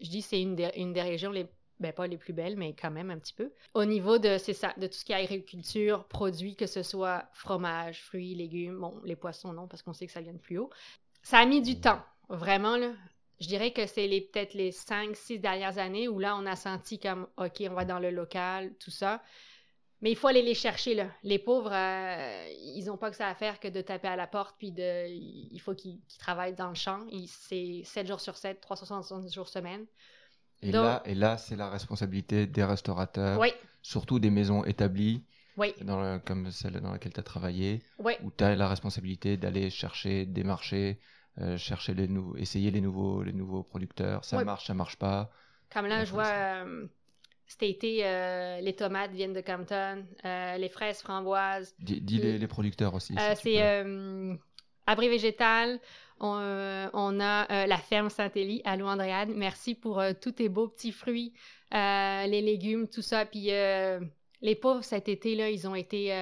[0.00, 1.46] je dis c'est une des, une des régions les
[1.80, 3.50] ben pas les plus belles, mais quand même un petit peu.
[3.74, 7.24] Au niveau de c'est ça, de tout ce qui est agriculture, produits, que ce soit
[7.32, 10.58] fromage, fruits, légumes, bon, les poissons non, parce qu'on sait que ça vient de plus
[10.58, 10.70] haut.
[11.22, 12.92] Ça a mis du temps, vraiment là.
[13.40, 16.56] Je dirais que c'est les peut-être les 5 six dernières années où là on a
[16.56, 19.22] senti comme OK, on va dans le local, tout ça.
[20.02, 21.08] Mais il faut aller les chercher, là.
[21.22, 24.26] Les pauvres, euh, ils n'ont pas que ça à faire que de taper à la
[24.26, 27.00] porte, puis de, il faut qu'ils travaillent dans le champ.
[27.26, 29.84] C'est 7 jours sur 7, 370 jours semaine.
[30.62, 35.24] Et Donc- là, et là c'est la responsabilité des restaurateurs, Oui, surtout des maisons établies,
[35.56, 38.12] oui, dans le- comme celle dans laquelle tu as travaillé, oui.
[38.22, 40.98] où tu as la responsabilité d'aller chercher des marchés,
[41.38, 44.22] euh, chercher les essayer les nouveaux, les nouveaux producteurs.
[44.24, 45.30] Ça marche, ça marche pas.
[45.72, 46.64] Comme là, je vois
[47.50, 51.74] cet été, euh, les tomates viennent de Compton, euh, les fraises framboises.
[51.80, 53.12] Dis, dis les, les producteurs aussi.
[53.18, 54.36] Euh, si c'est euh,
[54.86, 55.80] Abri Végétal.
[56.20, 59.32] On, on a la ferme Saint-Élie à Louandréane.
[59.34, 61.32] Merci pour tous tes beaux petits fruits,
[61.72, 63.24] les légumes, tout ça.
[63.24, 66.14] Puis les pauvres cet été, là, ils ont été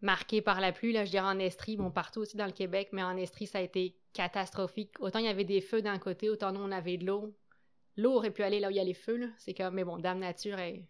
[0.00, 0.92] marqués par la pluie.
[0.92, 3.58] Là, je dirais en Estrie, bon, partout aussi dans le Québec, mais en Estrie, ça
[3.58, 4.92] a été catastrophique.
[5.00, 7.34] Autant il y avait des feux d'un côté, autant nous, on avait de l'eau.
[7.98, 9.30] L'eau aurait pu aller là où il y a les feux.
[9.36, 10.82] C'est comme, mais bon, Dame Nature est,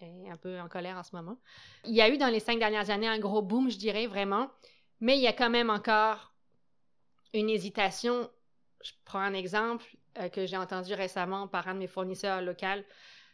[0.00, 1.38] est un peu en colère en ce moment.
[1.84, 4.50] Il y a eu dans les cinq dernières années un gros boom, je dirais, vraiment.
[5.00, 6.34] Mais il y a quand même encore
[7.32, 8.30] une hésitation.
[8.82, 9.84] Je prends un exemple
[10.18, 12.82] euh, que j'ai entendu récemment par un de mes fournisseurs locaux.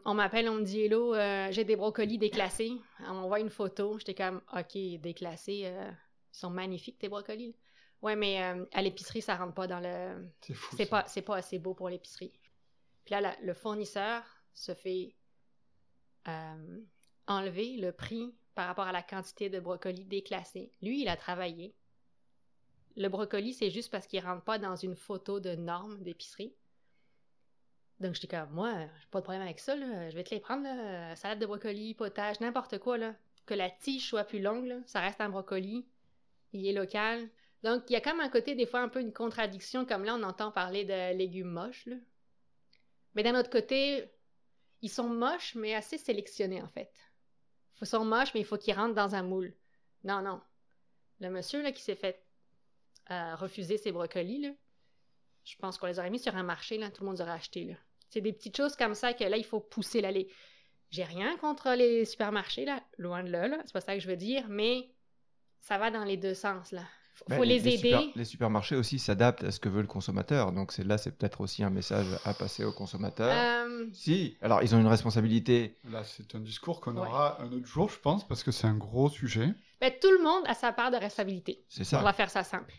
[0.05, 2.73] On m'appelle, on me dit Hello, euh, j'ai des brocolis déclassés.
[3.09, 3.99] On m'envoie une photo.
[3.99, 5.63] J'étais comme OK, déclassés.
[5.65, 5.91] euh,
[6.33, 7.57] ils sont magnifiques, tes brocolis.
[8.03, 8.39] Ouais, mais
[8.73, 10.29] à l'épicerie, ça rentre pas dans le.
[10.77, 12.33] C'est pas, c'est pas assez beau pour l'épicerie.
[13.05, 15.15] Puis là, le fournisseur se fait
[16.29, 16.81] euh,
[17.27, 20.71] enlever le prix par rapport à la quantité de brocolis déclassés.
[20.81, 21.75] Lui, il a travaillé.
[22.97, 26.55] Le brocoli, c'est juste parce qu'il rentre pas dans une photo de norme d'épicerie.
[28.01, 29.77] Donc, j'étais comme, moi, j'ai pas de problème avec ça.
[29.77, 30.67] Je vais te les prendre.
[31.17, 32.99] Salade de brocoli, potage, n'importe quoi.
[33.47, 34.83] Que la tige soit plus longue.
[34.87, 35.85] Ça reste un brocoli.
[36.53, 37.29] Il est local.
[37.65, 40.15] Donc, il y a comme un côté, des fois, un peu une contradiction, comme là,
[40.15, 41.97] on entend parler de légumes moches, là.
[43.15, 44.11] Mais d'un autre côté,
[44.83, 46.93] ils sont moches, mais assez sélectionnés, en fait.
[47.81, 49.55] Ils sont moches, mais il faut qu'ils rentrent dans un moule.
[50.05, 50.41] Non, non.
[51.21, 52.25] Le monsieur, là, qui s'est fait
[53.11, 54.55] euh, refuser ses brocolis,
[55.45, 57.33] je pense qu'on les aurait mis sur un marché, là, tout le monde les aurait
[57.33, 57.77] acheté.
[58.09, 60.31] C'est des petites choses comme ça que là, il faut pousser, les...
[60.91, 64.09] J'ai rien contre les supermarchés, là, loin de là, là, c'est pas ça que je
[64.09, 64.91] veux dire, mais
[65.61, 66.85] ça va dans les deux sens, là.
[67.17, 67.77] Faut, Ben, faut les, aider.
[67.79, 70.51] super- les supermarchés aussi s'adaptent à ce que veut le consommateur.
[70.51, 73.31] Donc c'est là, c'est peut-être aussi un message à passer au consommateur.
[73.33, 75.77] Euh, Si, alors ils ont une responsabilité.
[75.89, 77.07] Là, c'est un discours qu'on Ouais.
[77.07, 79.49] aura un autre jour, je pense, parce que c'est un gros sujet.
[79.81, 81.65] ben, tout le monde a sa part de responsabilité.
[81.69, 81.99] C'est On ça.
[82.03, 82.73] va faire ça simple.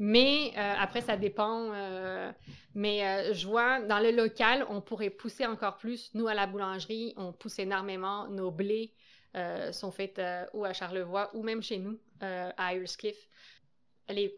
[0.00, 1.70] Mais euh, après, ça dépend.
[1.72, 2.32] euh,
[2.74, 6.10] mais euh, je vois, dans le local, on pourrait pousser encore plus.
[6.14, 8.28] Nous, à la boulangerie, on pousse énormément.
[8.28, 8.92] Nos blés
[9.36, 13.16] euh, sont faits euh, ou à Charlevoix ou même chez nous, euh, à Iriscliff.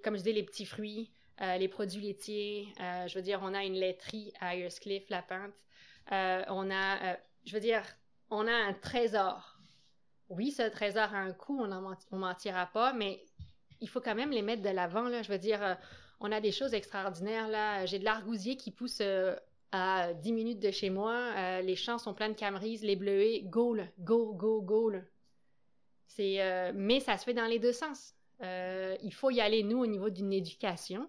[0.02, 1.10] Comme je dis, les petits fruits,
[1.42, 2.68] euh, les produits laitiers.
[2.80, 5.54] euh, je veux dire, on a une laiterie à Iriscliff, La Pinte.
[6.12, 7.16] Euh, on a,
[7.46, 7.82] je veux dire,
[8.30, 9.58] on a un trésor.
[10.28, 13.24] Oui, ce trésor a un coût, on ne mentira pas, mais
[13.80, 15.06] il faut quand même les mettre de l'avant.
[15.22, 15.78] Je veux dire,
[16.20, 17.48] on a des choses extraordinaires.
[17.48, 17.86] là.
[17.86, 19.02] J'ai de l'argousier qui pousse
[19.72, 21.60] à 10 minutes de chez moi.
[21.62, 23.42] Les champs sont pleins de camerises, les bleuets.
[23.44, 23.84] Go, là.
[23.98, 24.90] go, go, go.
[24.90, 25.00] là.
[26.06, 28.14] C'est, mais ça se fait dans les deux sens.
[28.42, 31.08] Euh, il faut y aller, nous, au niveau d'une éducation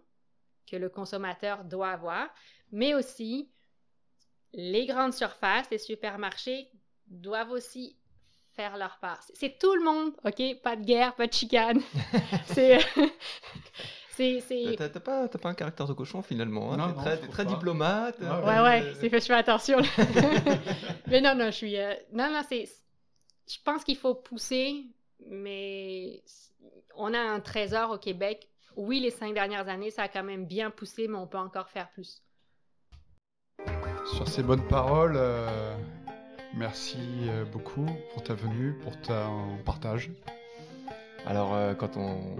[0.70, 2.28] que le consommateur doit avoir,
[2.72, 3.50] mais aussi
[4.54, 6.70] les grandes surfaces, les supermarchés
[7.08, 7.98] doivent aussi
[8.54, 9.22] faire leur part.
[9.34, 10.62] C'est- tout le monde, OK?
[10.62, 11.82] Pas de guerre, pas de chicane.
[12.48, 12.80] c'est...
[14.10, 14.40] c'est...
[14.42, 16.74] c'est- T'as pas, t'as pas un caractère de cochon finalement.
[16.74, 16.94] Hein?
[16.94, 18.20] T'es très, très diplomate.
[18.20, 19.80] Ouais, euh, Ouais, ouais, c'est fait, je fais attention.
[21.08, 21.78] mais non, non, je suis...
[21.78, 22.68] euh, Non, non, c'est...
[23.50, 24.86] Je pense qu'il faut pousser,
[25.28, 26.22] mais
[26.96, 28.50] on a un trésor au Québec.
[28.78, 31.70] Oui, les cinq dernières années, ça a quand même bien poussé, mais on peut encore
[31.70, 32.22] faire plus.
[34.16, 35.76] Sur ces bonnes paroles, euh,
[36.56, 36.98] merci
[37.28, 40.12] euh, beaucoup pour ta venue, pour ton partage.
[41.28, 42.36] Alors euh, quand on,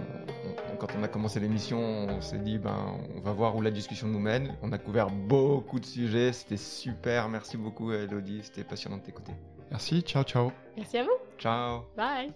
[0.72, 3.70] on- quand on a commencé l'émission, on s'est dit ben on va voir où la
[3.70, 4.56] discussion nous mène.
[4.62, 7.28] On a couvert beaucoup de sujets, c'était super.
[7.28, 9.32] Merci beaucoup Elodie, c'était passionnant de t'écouter.
[9.70, 10.50] Merci, ciao ciao.
[10.76, 11.18] Merci à vous.
[11.38, 11.82] Ciao.
[11.96, 12.32] Bye.